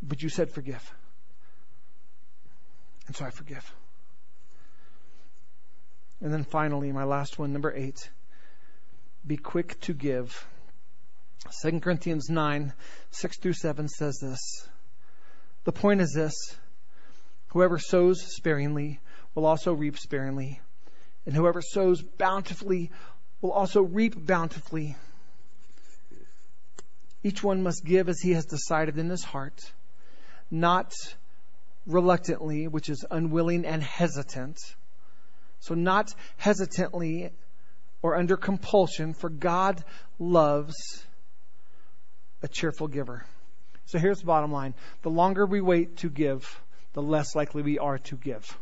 But 0.00 0.22
you 0.22 0.28
said 0.28 0.52
forgive. 0.52 0.94
And 3.08 3.16
so 3.16 3.24
I 3.24 3.30
forgive. 3.30 3.74
And 6.20 6.32
then 6.32 6.44
finally, 6.44 6.92
my 6.92 7.04
last 7.04 7.38
one, 7.38 7.52
number 7.52 7.74
eight 7.74 8.10
be 9.26 9.36
quick 9.36 9.80
to 9.80 9.92
give. 9.92 10.46
2 11.62 11.80
Corinthians 11.80 12.28
9, 12.28 12.72
6 13.10 13.38
through 13.38 13.52
7 13.52 13.88
says 13.88 14.18
this. 14.20 14.68
The 15.64 15.72
point 15.72 16.00
is 16.00 16.12
this 16.14 16.34
whoever 17.48 17.78
sows 17.78 18.22
sparingly 18.22 19.00
will 19.34 19.46
also 19.46 19.72
reap 19.72 19.98
sparingly, 19.98 20.60
and 21.26 21.34
whoever 21.34 21.60
sows 21.60 22.02
bountifully 22.02 22.90
will 23.40 23.52
also 23.52 23.82
reap 23.82 24.26
bountifully. 24.26 24.96
Each 27.22 27.42
one 27.42 27.62
must 27.62 27.84
give 27.84 28.08
as 28.08 28.20
he 28.20 28.32
has 28.32 28.46
decided 28.46 28.98
in 28.98 29.10
his 29.10 29.24
heart, 29.24 29.72
not 30.50 30.92
reluctantly, 31.88 32.68
which 32.68 32.88
is 32.88 33.04
unwilling 33.10 33.64
and 33.64 33.82
hesitant. 33.82 34.58
So, 35.60 35.74
not 35.74 36.14
hesitantly 36.36 37.30
or 38.02 38.14
under 38.14 38.36
compulsion, 38.36 39.14
for 39.14 39.28
God 39.28 39.82
loves 40.20 40.76
a 42.42 42.48
cheerful 42.48 42.86
giver. 42.86 43.24
So, 43.86 43.98
here's 43.98 44.20
the 44.20 44.26
bottom 44.26 44.52
line 44.52 44.74
the 45.02 45.10
longer 45.10 45.46
we 45.46 45.60
wait 45.60 45.96
to 45.98 46.10
give, 46.10 46.60
the 46.92 47.02
less 47.02 47.34
likely 47.34 47.62
we 47.62 47.78
are 47.78 47.98
to 47.98 48.16
give. 48.16 48.56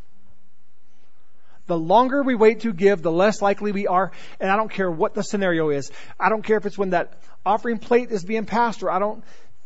The 1.67 1.77
longer 1.77 2.23
we 2.23 2.33
wait 2.33 2.61
to 2.61 2.71
give, 2.71 3.01
the 3.01 3.11
less 3.11 3.41
likely 3.41 3.73
we 3.73 3.87
are. 3.87 4.13
And 4.39 4.49
I 4.49 4.55
don't 4.55 4.71
care 4.71 4.89
what 4.89 5.13
the 5.13 5.21
scenario 5.21 5.69
is. 5.69 5.91
I 6.17 6.29
don't 6.29 6.41
care 6.41 6.55
if 6.55 6.65
it's 6.65 6.77
when 6.77 6.91
that 6.91 7.19
offering 7.45 7.77
plate 7.77 8.09
is 8.09 8.23
being 8.23 8.45
passed 8.45 8.83
or 8.83 8.89
I 8.89 8.99
don't 8.99 9.21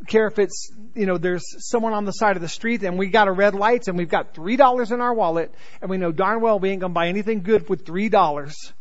care 0.07 0.27
if 0.27 0.39
it's, 0.39 0.71
you 0.95 1.05
know, 1.05 1.17
there's 1.17 1.43
someone 1.69 1.93
on 1.93 2.05
the 2.05 2.11
side 2.11 2.35
of 2.35 2.41
the 2.41 2.47
street 2.47 2.83
and 2.83 2.97
we 2.97 3.07
got 3.07 3.27
a 3.27 3.31
red 3.31 3.53
light 3.53 3.87
and 3.87 3.97
we've 3.97 4.09
got 4.09 4.33
$3 4.33 4.91
in 4.91 5.01
our 5.01 5.13
wallet 5.13 5.53
and 5.81 5.89
we 5.89 5.97
know 5.97 6.11
darn 6.11 6.41
well 6.41 6.59
we 6.59 6.69
ain't 6.69 6.81
going 6.81 6.91
to 6.91 6.95
buy 6.95 7.07
anything 7.07 7.41
good 7.41 7.69
with 7.69 7.85
$3. 7.85 8.73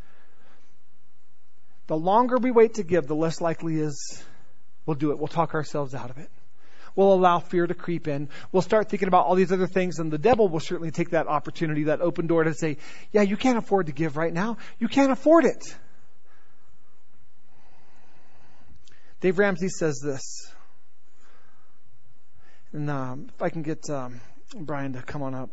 The 1.86 1.96
longer 1.96 2.36
we 2.38 2.50
wait 2.50 2.74
to 2.74 2.82
give, 2.82 3.06
the 3.06 3.16
less 3.16 3.40
likely 3.40 3.80
is 3.80 4.22
we'll 4.86 4.94
do 4.94 5.10
it. 5.10 5.18
We'll 5.18 5.28
talk 5.28 5.54
ourselves 5.54 5.94
out 5.94 6.10
of 6.10 6.18
it. 6.18 6.30
We'll 6.96 7.12
allow 7.12 7.38
fear 7.38 7.66
to 7.66 7.74
creep 7.74 8.08
in. 8.08 8.28
We'll 8.52 8.62
start 8.62 8.88
thinking 8.88 9.08
about 9.08 9.26
all 9.26 9.34
these 9.34 9.52
other 9.52 9.66
things 9.66 9.98
and 9.98 10.10
the 10.10 10.18
devil 10.18 10.48
will 10.48 10.60
certainly 10.60 10.90
take 10.90 11.10
that 11.10 11.28
opportunity, 11.28 11.84
that 11.84 12.00
open 12.00 12.26
door 12.26 12.44
to 12.44 12.54
say, 12.54 12.78
yeah, 13.12 13.22
you 13.22 13.36
can't 13.36 13.58
afford 13.58 13.86
to 13.86 13.92
give 13.92 14.16
right 14.16 14.32
now. 14.32 14.56
You 14.78 14.88
can't 14.88 15.12
afford 15.12 15.44
it. 15.44 15.76
Dave 19.20 19.38
Ramsey 19.38 19.68
says 19.68 20.00
this. 20.02 20.50
And 22.72 22.88
um, 22.88 23.26
if 23.34 23.42
I 23.42 23.50
can 23.50 23.62
get 23.62 23.88
um, 23.90 24.20
Brian 24.54 24.92
to 24.92 25.02
come 25.02 25.22
on 25.22 25.34
up. 25.34 25.50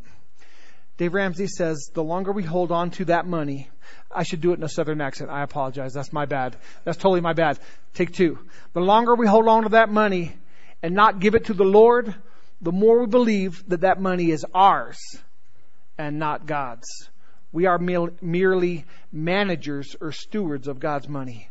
Dave 0.98 1.14
Ramsey 1.14 1.48
says, 1.48 1.92
the 1.94 2.04
longer 2.04 2.32
we 2.32 2.44
hold 2.44 2.72
on 2.72 2.90
to 2.92 3.06
that 3.06 3.28
money, 3.28 3.70
I 4.12 4.24
should 4.24 4.42
do 4.42 4.52
it 4.52 4.58
in 4.58 4.64
a 4.64 4.70
southern 4.70 5.00
accent. 5.00 5.30
I 5.30 5.44
apologize. 5.44 5.94
That's 5.94 6.12
my 6.12 6.26
bad. 6.26 6.58
That's 6.84 6.98
totally 6.98 7.22
my 7.22 7.34
bad. 7.34 7.60
Take 7.94 8.14
two. 8.14 8.40
The 8.74 8.80
longer 8.80 9.16
we 9.16 9.28
hold 9.28 9.48
on 9.48 9.64
to 9.64 9.70
that 9.70 9.90
money 9.90 10.36
and 10.82 10.96
not 10.96 11.20
give 11.20 11.36
it 11.36 11.46
to 11.46 11.54
the 11.54 11.64
Lord, 11.64 12.16
the 12.62 12.72
more 12.72 13.00
we 13.00 13.08
believe 13.08 13.64
that 13.68 13.82
that 13.82 14.02
money 14.02 14.32
is 14.32 14.46
ours 14.54 14.98
and 15.98 16.18
not 16.18 16.48
God's. 16.48 16.88
We 17.52 17.68
are 17.68 17.78
merely 17.78 18.86
managers 19.12 19.96
or 20.02 20.12
stewards 20.12 20.68
of 20.68 20.80
God's 20.80 21.08
money. 21.08 21.50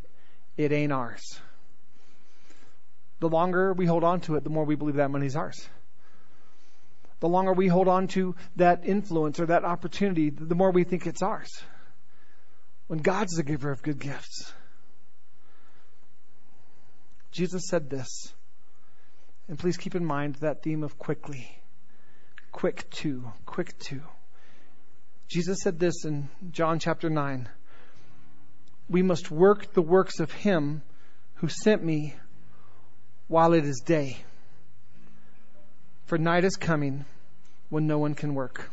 It 0.57 0.73
ain't 0.73 0.93
ours 0.93 1.41
the 3.21 3.29
longer 3.29 3.73
we 3.73 3.87
hold 3.87 4.05
on 4.05 4.21
to 4.23 4.37
it, 4.37 4.45
the 4.45 4.51
more 4.51 4.65
we 4.65 4.75
believe 4.75 4.97
that 4.97 5.11
money's 5.11 5.37
ours. 5.37 5.69
The 7.21 7.29
longer 7.29 7.53
we 7.53 7.67
hold 7.67 7.89
on 7.89 8.09
to 8.09 8.35
that 8.57 8.85
influence 8.85 9.41
or 9.41 9.47
that 9.47 9.65
opportunity, 9.65 10.31
the 10.31 10.55
more 10.55 10.71
we 10.71 10.85
think 10.85 11.07
it's 11.07 11.23
ours. 11.23 11.51
When 12.89 12.99
God's 12.99 13.33
the 13.37 13.43
giver 13.43 13.71
of 13.71 13.83
good 13.83 13.99
gifts. 13.99 14.53
Jesus 17.33 17.69
said 17.69 17.91
this, 17.91 18.33
and 19.49 19.59
please 19.59 19.77
keep 19.77 19.95
in 19.95 20.05
mind 20.05 20.37
that 20.37 20.63
theme 20.63 20.83
of 20.83 20.99
quickly. 20.99 21.49
Quick 22.53 22.89
to, 22.91 23.33
quick 23.45 23.79
to. 23.81 24.01
Jesus 25.29 25.59
said 25.63 25.79
this 25.79 26.05
in 26.05 26.29
John 26.51 26.79
chapter 26.79 27.11
9. 27.11 27.49
We 28.89 29.03
must 29.03 29.31
work 29.31 29.73
the 29.73 29.83
works 29.83 30.21
of 30.21 30.31
Him 30.31 30.83
who 31.37 31.49
sent 31.49 31.83
me 31.83 32.15
while 33.29 33.53
it 33.55 33.65
is 33.65 33.83
day. 33.85 34.19
for 36.05 36.19
night 36.19 36.45
is 36.45 36.55
coming 36.55 37.05
when 37.69 37.87
no 37.89 37.99
one 37.99 38.15
can 38.15 38.35
work. 38.35 38.71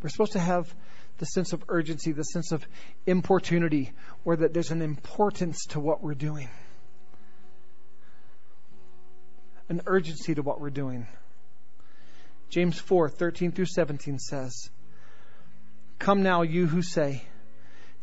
We're 0.00 0.10
supposed 0.10 0.32
to 0.32 0.38
have 0.38 0.72
the 1.18 1.24
sense 1.24 1.52
of 1.52 1.64
urgency, 1.68 2.12
the 2.12 2.22
sense 2.22 2.52
of 2.52 2.64
importunity, 3.06 3.92
or 4.24 4.36
that 4.36 4.52
there's 4.52 4.70
an 4.70 4.82
importance 4.82 5.64
to 5.70 5.80
what 5.80 6.02
we're 6.02 6.14
doing. 6.14 6.48
An 9.68 9.82
urgency 9.86 10.34
to 10.34 10.42
what 10.42 10.60
we're 10.60 10.70
doing. 10.70 11.08
James 12.50 12.78
4 12.78 13.08
13 13.08 13.50
through 13.50 13.66
17 13.66 14.20
says, 14.20 14.70
Come 15.98 16.22
now, 16.22 16.42
you 16.42 16.66
who 16.66 16.82
say, 16.82 17.24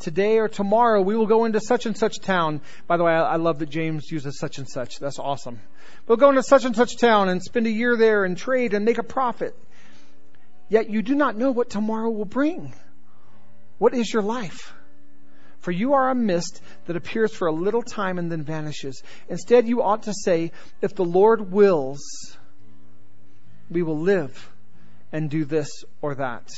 Today 0.04 0.38
or 0.38 0.50
tomorrow 0.50 1.02
we 1.02 1.16
will 1.16 1.28
go 1.28 1.46
into 1.46 1.62
such 1.62 1.86
and 1.86 1.98
such 1.98 2.20
town. 2.20 2.60
By 2.88 2.98
the 2.98 3.06
way, 3.06 3.13
I, 3.13 3.38
love 3.38 3.60
that 3.60 3.70
James 3.70 4.12
uses 4.12 4.38
such 4.38 4.58
and 4.58 4.68
such. 4.68 5.00
That's 5.00 5.18
awesome. 5.18 5.62
We'll 6.06 6.18
go 6.18 6.28
into 6.28 6.44
such 6.44 6.66
and 6.66 6.76
such 6.76 6.98
town 6.98 7.30
and 7.30 7.42
spend 7.42 7.68
a 7.68 7.72
year 7.72 7.96
there 7.96 8.26
and 8.26 8.36
trade 8.36 8.74
and 8.74 8.84
make 8.84 8.98
a 8.98 9.04
profit. 9.04 9.58
Yet 10.68 10.89
you 10.89 11.04
do 11.04 11.16
not 11.16 11.38
know 11.38 11.52
what 11.52 11.70
tomorrow 11.70 12.10
will 12.10 12.26
bring. 12.26 12.74
What 13.78 13.94
is 13.94 14.12
your 14.12 14.24
life? 14.24 14.74
For 15.60 15.72
you 15.72 15.94
are 15.94 16.10
a 16.10 16.16
mist 16.16 16.62
that 16.88 16.98
appears 16.98 17.34
for 17.34 17.48
a 17.48 17.54
little 17.54 17.82
time 17.82 18.18
and 18.18 18.30
then 18.30 18.44
vanishes. 18.44 19.02
Instead, 19.30 19.70
you 19.70 19.82
ought 19.82 20.04
to 20.04 20.13
say, 20.13 20.52
If 20.82 20.96
the 20.96 21.06
Lord 21.06 21.50
wills, 21.50 22.02
we 23.70 23.84
will 23.84 24.00
live 24.00 24.52
and 25.13 25.30
do 25.30 25.46
this 25.46 25.70
or 26.02 26.16
that. 26.16 26.50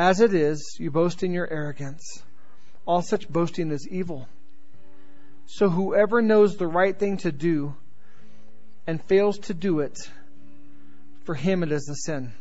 As 0.00 0.22
it 0.22 0.32
is, 0.32 0.78
you 0.78 0.90
boast 0.90 1.22
in 1.22 1.34
your 1.34 1.46
arrogance. 1.46 2.22
All 2.86 3.02
such 3.02 3.28
boasting 3.28 3.70
is 3.70 3.86
evil. 3.86 4.26
So 5.44 5.68
whoever 5.68 6.22
knows 6.22 6.56
the 6.56 6.66
right 6.66 6.98
thing 6.98 7.18
to 7.18 7.30
do 7.30 7.74
and 8.86 9.04
fails 9.04 9.38
to 9.40 9.52
do 9.52 9.80
it, 9.80 9.98
for 11.24 11.34
him 11.34 11.62
it 11.62 11.70
is 11.70 11.86
a 11.90 11.94
sin. 11.96 12.32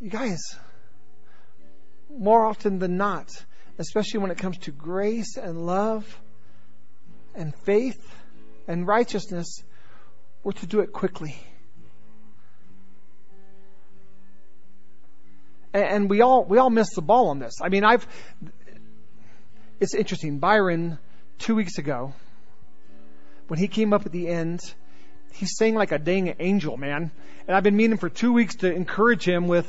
You 0.00 0.10
guys, 0.10 0.38
more 2.16 2.46
often 2.46 2.78
than 2.78 2.98
not, 2.98 3.30
especially 3.78 4.20
when 4.20 4.30
it 4.30 4.38
comes 4.38 4.58
to 4.58 4.70
grace 4.70 5.36
and 5.36 5.66
love 5.66 6.20
and 7.34 7.52
faith 7.64 8.14
and 8.68 8.86
righteousness, 8.86 9.64
we're 10.44 10.52
to 10.52 10.66
do 10.68 10.78
it 10.78 10.92
quickly. 10.92 11.34
And 15.74 16.08
we 16.08 16.22
all 16.22 16.44
we 16.44 16.58
all 16.58 16.70
miss 16.70 16.94
the 16.94 17.02
ball 17.02 17.28
on 17.28 17.38
this. 17.38 17.54
I 17.62 17.68
mean, 17.68 17.84
I've 17.84 18.06
it's 19.80 19.94
interesting. 19.94 20.38
Byron, 20.38 20.98
two 21.38 21.54
weeks 21.54 21.78
ago, 21.78 22.14
when 23.48 23.58
he 23.58 23.68
came 23.68 23.92
up 23.92 24.06
at 24.06 24.12
the 24.12 24.28
end, 24.28 24.60
he 25.32 25.46
sang 25.46 25.74
like 25.74 25.92
a 25.92 25.98
dang 25.98 26.34
angel, 26.40 26.76
man. 26.76 27.10
And 27.46 27.56
I've 27.56 27.62
been 27.62 27.76
meaning 27.76 27.98
for 27.98 28.08
two 28.08 28.32
weeks 28.32 28.56
to 28.56 28.72
encourage 28.72 29.24
him 29.24 29.46
with 29.46 29.66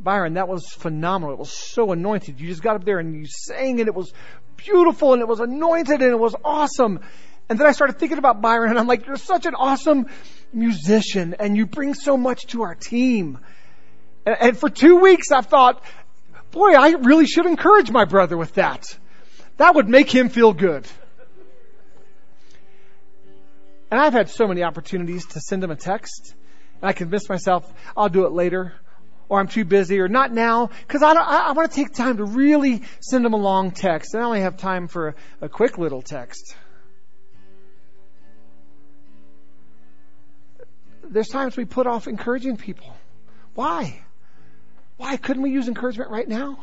Byron. 0.00 0.34
That 0.34 0.48
was 0.48 0.66
phenomenal. 0.72 1.34
It 1.34 1.38
was 1.38 1.52
so 1.52 1.92
anointed. 1.92 2.40
You 2.40 2.48
just 2.48 2.62
got 2.62 2.76
up 2.76 2.84
there 2.84 2.98
and 2.98 3.14
you 3.14 3.26
sang, 3.26 3.80
and 3.80 3.88
it 3.88 3.94
was 3.94 4.12
beautiful, 4.56 5.12
and 5.12 5.22
it 5.22 5.28
was 5.28 5.40
anointed, 5.40 6.00
and 6.00 6.10
it 6.10 6.18
was 6.18 6.34
awesome. 6.44 7.00
And 7.48 7.58
then 7.58 7.66
I 7.66 7.72
started 7.72 7.98
thinking 7.98 8.18
about 8.18 8.40
Byron, 8.40 8.70
and 8.70 8.78
I'm 8.78 8.86
like, 8.86 9.06
you're 9.06 9.16
such 9.16 9.46
an 9.46 9.54
awesome 9.54 10.06
musician, 10.52 11.36
and 11.38 11.56
you 11.56 11.66
bring 11.66 11.94
so 11.94 12.16
much 12.16 12.46
to 12.48 12.62
our 12.62 12.74
team. 12.74 13.38
And, 14.26 14.36
and 14.40 14.58
for 14.58 14.68
two 14.68 14.96
weeks, 14.96 15.30
I 15.32 15.40
thought, 15.40 15.82
boy, 16.50 16.74
I 16.74 16.90
really 16.90 17.26
should 17.26 17.46
encourage 17.46 17.90
my 17.90 18.04
brother 18.04 18.36
with 18.36 18.54
that. 18.54 18.98
That 19.56 19.74
would 19.74 19.88
make 19.88 20.10
him 20.10 20.28
feel 20.28 20.52
good. 20.52 20.86
And 23.90 24.00
I've 24.00 24.12
had 24.12 24.28
so 24.28 24.48
many 24.48 24.62
opportunities 24.64 25.26
to 25.26 25.40
send 25.40 25.62
him 25.62 25.70
a 25.70 25.76
text, 25.76 26.34
and 26.80 26.88
I 26.88 26.92
convinced 26.92 27.28
myself 27.28 27.70
I'll 27.96 28.08
do 28.08 28.26
it 28.26 28.32
later, 28.32 28.72
or 29.28 29.38
I'm 29.38 29.46
too 29.46 29.64
busy, 29.64 30.00
or 30.00 30.08
not 30.08 30.32
now, 30.32 30.70
because 30.86 31.02
I, 31.02 31.12
I, 31.12 31.48
I 31.48 31.52
want 31.52 31.70
to 31.70 31.76
take 31.76 31.94
time 31.94 32.16
to 32.16 32.24
really 32.24 32.82
send 33.00 33.24
him 33.24 33.34
a 33.34 33.36
long 33.36 33.70
text. 33.70 34.16
I 34.16 34.22
only 34.22 34.40
have 34.40 34.56
time 34.56 34.88
for 34.88 35.08
a, 35.08 35.14
a 35.42 35.48
quick 35.48 35.78
little 35.78 36.02
text. 36.02 36.56
There's 41.04 41.28
times 41.28 41.56
we 41.56 41.64
put 41.64 41.86
off 41.86 42.08
encouraging 42.08 42.56
people. 42.56 42.96
Why? 43.54 44.02
Why 44.96 45.16
couldn't 45.16 45.42
we 45.42 45.50
use 45.50 45.68
encouragement 45.68 46.10
right 46.10 46.28
now? 46.28 46.58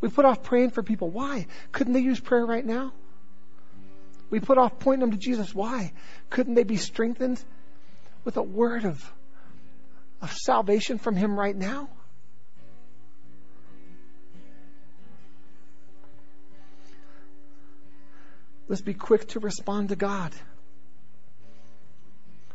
We 0.00 0.08
put 0.08 0.24
off 0.24 0.42
praying 0.42 0.70
for 0.70 0.82
people. 0.82 1.10
Why? 1.10 1.46
Couldn't 1.72 1.92
they 1.92 2.00
use 2.00 2.18
prayer 2.18 2.44
right 2.44 2.64
now? 2.64 2.92
We 4.30 4.40
put 4.40 4.58
off 4.58 4.78
pointing 4.78 5.00
them 5.00 5.10
to 5.10 5.16
Jesus. 5.16 5.54
Why? 5.54 5.92
Couldn't 6.30 6.54
they 6.54 6.64
be 6.64 6.76
strengthened 6.76 7.42
with 8.24 8.36
a 8.36 8.42
word 8.42 8.84
of, 8.84 9.12
of 10.22 10.32
salvation 10.32 10.98
from 10.98 11.16
Him 11.16 11.38
right 11.38 11.56
now? 11.56 11.90
Let's 18.68 18.82
be 18.82 18.94
quick 18.94 19.28
to 19.30 19.40
respond 19.40 19.88
to 19.88 19.96
God. 19.96 20.32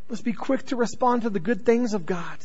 Let's 0.08 0.22
be 0.22 0.32
quick 0.32 0.68
to 0.68 0.78
respond 0.78 1.24
to 1.24 1.30
the 1.30 1.42
good 1.42 1.66
things 1.66 1.94
of 1.94 2.06
God. 2.06 2.38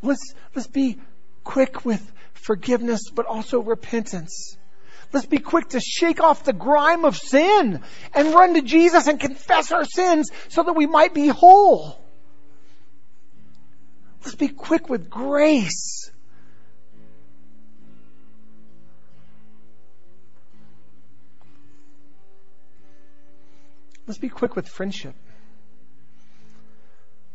Let's, 0.00 0.34
let's 0.54 0.68
be 0.68 0.98
quick 1.44 1.84
with 1.84 2.12
forgiveness, 2.32 3.10
but 3.10 3.26
also 3.26 3.60
repentance. 3.60 4.56
Let's 5.12 5.26
be 5.26 5.38
quick 5.38 5.70
to 5.70 5.80
shake 5.80 6.20
off 6.20 6.44
the 6.44 6.52
grime 6.52 7.04
of 7.04 7.16
sin 7.16 7.82
and 8.14 8.34
run 8.34 8.54
to 8.54 8.62
Jesus 8.62 9.06
and 9.06 9.20
confess 9.20 9.70
our 9.70 9.84
sins 9.84 10.30
so 10.48 10.62
that 10.62 10.72
we 10.72 10.86
might 10.86 11.12
be 11.12 11.28
whole. 11.28 12.02
Let's 14.22 14.36
be 14.36 14.48
quick 14.48 14.88
with 14.88 15.10
grace. 15.10 16.10
Let's 24.06 24.18
be 24.18 24.28
quick 24.28 24.56
with 24.56 24.68
friendship. 24.68 25.14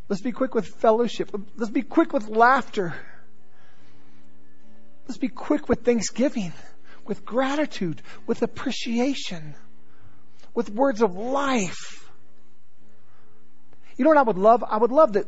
Let's 0.09 0.21
be 0.21 0.31
quick 0.31 0.55
with 0.55 0.67
fellowship. 0.67 1.31
Let's 1.57 1.71
be 1.71 1.81
quick 1.81 2.13
with 2.13 2.27
laughter. 2.27 2.95
Let's 5.07 5.17
be 5.17 5.29
quick 5.29 5.69
with 5.69 5.85
thanksgiving, 5.85 6.51
with 7.05 7.25
gratitude, 7.25 8.01
with 8.25 8.43
appreciation, 8.43 9.55
with 10.53 10.69
words 10.69 11.01
of 11.01 11.15
life. 11.15 12.09
You 13.95 14.03
know 14.03 14.09
what 14.09 14.17
I 14.17 14.23
would 14.23 14.37
love? 14.37 14.63
I 14.69 14.77
would 14.77 14.91
love 14.91 15.13
that 15.13 15.25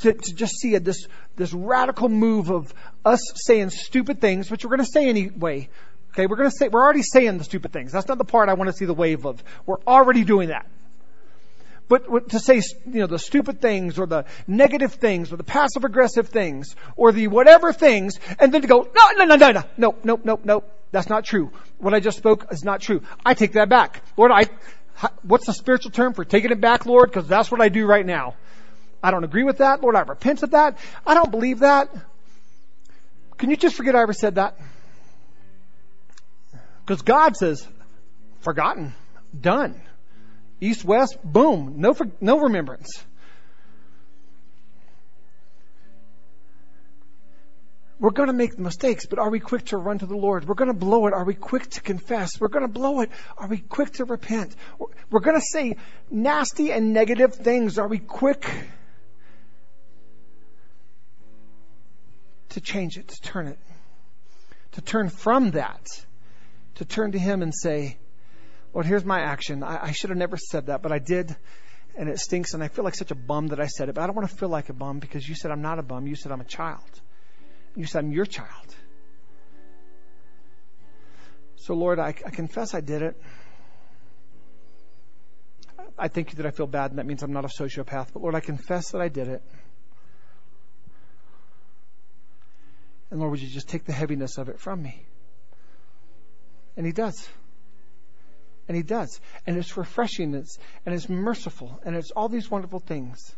to, 0.00 0.12
to 0.12 0.34
just 0.34 0.56
see 0.56 0.74
a, 0.74 0.80
this 0.80 1.06
this 1.36 1.52
radical 1.52 2.08
move 2.08 2.50
of 2.50 2.74
us 3.04 3.20
saying 3.34 3.70
stupid 3.70 4.20
things, 4.20 4.50
which 4.50 4.64
we're 4.64 4.76
going 4.76 4.86
to 4.86 4.92
say 4.92 5.08
anyway. 5.08 5.68
Okay, 6.12 6.26
we're 6.26 6.36
going 6.36 6.50
to 6.50 6.56
say 6.56 6.68
we're 6.68 6.82
already 6.82 7.02
saying 7.02 7.38
the 7.38 7.44
stupid 7.44 7.72
things. 7.72 7.92
That's 7.92 8.08
not 8.08 8.18
the 8.18 8.24
part 8.24 8.50
I 8.50 8.54
want 8.54 8.68
to 8.68 8.76
see 8.76 8.84
the 8.84 8.94
wave 8.94 9.24
of. 9.24 9.42
We're 9.64 9.80
already 9.86 10.24
doing 10.24 10.48
that. 10.48 10.66
But 11.92 12.30
to 12.30 12.40
say, 12.40 12.62
you 12.86 13.00
know, 13.00 13.06
the 13.06 13.18
stupid 13.18 13.60
things 13.60 13.98
or 13.98 14.06
the 14.06 14.24
negative 14.46 14.94
things 14.94 15.30
or 15.30 15.36
the 15.36 15.44
passive 15.44 15.84
aggressive 15.84 16.30
things 16.30 16.74
or 16.96 17.12
the 17.12 17.28
whatever 17.28 17.70
things 17.74 18.18
and 18.38 18.50
then 18.50 18.62
to 18.62 18.66
go, 18.66 18.80
no, 18.80 19.10
no, 19.10 19.24
no, 19.26 19.36
no, 19.36 19.50
no, 19.50 19.64
no, 19.76 19.96
no, 20.02 20.20
no, 20.24 20.40
no, 20.42 20.64
that's 20.90 21.10
not 21.10 21.26
true. 21.26 21.52
What 21.76 21.92
I 21.92 22.00
just 22.00 22.16
spoke 22.16 22.46
is 22.50 22.64
not 22.64 22.80
true. 22.80 23.02
I 23.26 23.34
take 23.34 23.52
that 23.52 23.68
back. 23.68 24.02
Lord, 24.16 24.32
I, 24.32 24.46
what's 25.20 25.44
the 25.44 25.52
spiritual 25.52 25.90
term 25.90 26.14
for 26.14 26.24
taking 26.24 26.50
it 26.50 26.62
back, 26.62 26.86
Lord? 26.86 27.10
Because 27.10 27.28
that's 27.28 27.50
what 27.50 27.60
I 27.60 27.68
do 27.68 27.84
right 27.84 28.06
now. 28.06 28.36
I 29.02 29.10
don't 29.10 29.24
agree 29.24 29.44
with 29.44 29.58
that. 29.58 29.82
Lord, 29.82 29.94
I 29.94 30.00
repent 30.00 30.42
of 30.42 30.52
that. 30.52 30.78
I 31.06 31.12
don't 31.12 31.30
believe 31.30 31.58
that. 31.58 31.94
Can 33.36 33.50
you 33.50 33.56
just 33.58 33.76
forget 33.76 33.94
I 33.94 34.00
ever 34.00 34.14
said 34.14 34.36
that? 34.36 34.56
Because 36.86 37.02
God 37.02 37.36
says, 37.36 37.68
forgotten, 38.40 38.94
done. 39.38 39.78
East, 40.62 40.84
west, 40.84 41.18
boom, 41.24 41.74
no, 41.78 41.92
no 42.20 42.38
remembrance. 42.38 43.04
We're 47.98 48.10
going 48.10 48.28
to 48.28 48.32
make 48.32 48.56
mistakes, 48.60 49.06
but 49.06 49.18
are 49.18 49.28
we 49.28 49.40
quick 49.40 49.64
to 49.66 49.76
run 49.76 49.98
to 49.98 50.06
the 50.06 50.16
Lord? 50.16 50.46
We're 50.46 50.54
going 50.54 50.72
to 50.72 50.78
blow 50.78 51.08
it. 51.08 51.14
Are 51.14 51.24
we 51.24 51.34
quick 51.34 51.68
to 51.70 51.80
confess? 51.80 52.40
We're 52.40 52.46
going 52.46 52.64
to 52.64 52.72
blow 52.72 53.00
it. 53.00 53.10
Are 53.36 53.48
we 53.48 53.58
quick 53.58 53.90
to 53.94 54.04
repent? 54.04 54.54
We're 55.10 55.18
going 55.18 55.36
to 55.36 55.44
say 55.44 55.76
nasty 56.08 56.70
and 56.70 56.92
negative 56.92 57.34
things. 57.34 57.76
Are 57.78 57.88
we 57.88 57.98
quick 57.98 58.48
to 62.50 62.60
change 62.60 62.98
it, 62.98 63.08
to 63.08 63.20
turn 63.20 63.48
it? 63.48 63.58
To 64.72 64.80
turn 64.80 65.08
from 65.08 65.50
that, 65.52 65.88
to 66.76 66.84
turn 66.84 67.12
to 67.12 67.18
Him 67.18 67.42
and 67.42 67.52
say, 67.52 67.98
Lord, 68.74 68.86
here's 68.86 69.04
my 69.04 69.20
action. 69.20 69.62
I, 69.62 69.86
I 69.86 69.92
should 69.92 70.10
have 70.10 70.18
never 70.18 70.36
said 70.36 70.66
that, 70.66 70.82
but 70.82 70.92
I 70.92 70.98
did, 70.98 71.34
and 71.96 72.08
it 72.08 72.18
stinks, 72.18 72.54
and 72.54 72.62
I 72.62 72.68
feel 72.68 72.84
like 72.84 72.94
such 72.94 73.10
a 73.10 73.14
bum 73.14 73.48
that 73.48 73.60
I 73.60 73.66
said 73.66 73.88
it. 73.88 73.94
But 73.94 74.02
I 74.02 74.06
don't 74.06 74.16
want 74.16 74.28
to 74.30 74.36
feel 74.36 74.48
like 74.48 74.68
a 74.70 74.72
bum 74.72 74.98
because 74.98 75.28
you 75.28 75.34
said 75.34 75.50
I'm 75.50 75.62
not 75.62 75.78
a 75.78 75.82
bum. 75.82 76.06
You 76.06 76.14
said 76.14 76.32
I'm 76.32 76.40
a 76.40 76.44
child. 76.44 77.00
You 77.76 77.86
said 77.86 78.04
I'm 78.04 78.12
your 78.12 78.26
child. 78.26 78.74
So, 81.56 81.74
Lord, 81.74 81.98
I, 81.98 82.08
I 82.08 82.30
confess 82.30 82.74
I 82.74 82.80
did 82.80 83.02
it. 83.02 83.22
I 85.98 86.08
thank 86.08 86.32
you 86.32 86.36
that 86.36 86.46
I 86.46 86.50
feel 86.50 86.66
bad, 86.66 86.90
and 86.90 86.98
that 86.98 87.06
means 87.06 87.22
I'm 87.22 87.32
not 87.32 87.44
a 87.44 87.48
sociopath. 87.48 88.08
But, 88.12 88.22
Lord, 88.22 88.34
I 88.34 88.40
confess 88.40 88.90
that 88.92 89.00
I 89.00 89.08
did 89.08 89.28
it. 89.28 89.42
And 93.10 93.20
Lord, 93.20 93.32
would 93.32 93.42
you 93.42 93.48
just 93.48 93.68
take 93.68 93.84
the 93.84 93.92
heaviness 93.92 94.38
of 94.38 94.48
it 94.48 94.58
from 94.58 94.82
me? 94.82 95.04
And 96.76 96.86
He 96.86 96.92
does. 96.92 97.28
And 98.68 98.76
he 98.76 98.82
does. 98.82 99.20
And 99.46 99.56
it's 99.56 99.76
refreshing 99.76 100.34
and 100.86 100.94
it's, 100.94 101.08
merciful 101.08 101.80
and 101.84 101.96
it's 101.96 102.10
all 102.12 102.28
these 102.28 102.50
wonderful 102.50 102.80
things. 102.80 103.34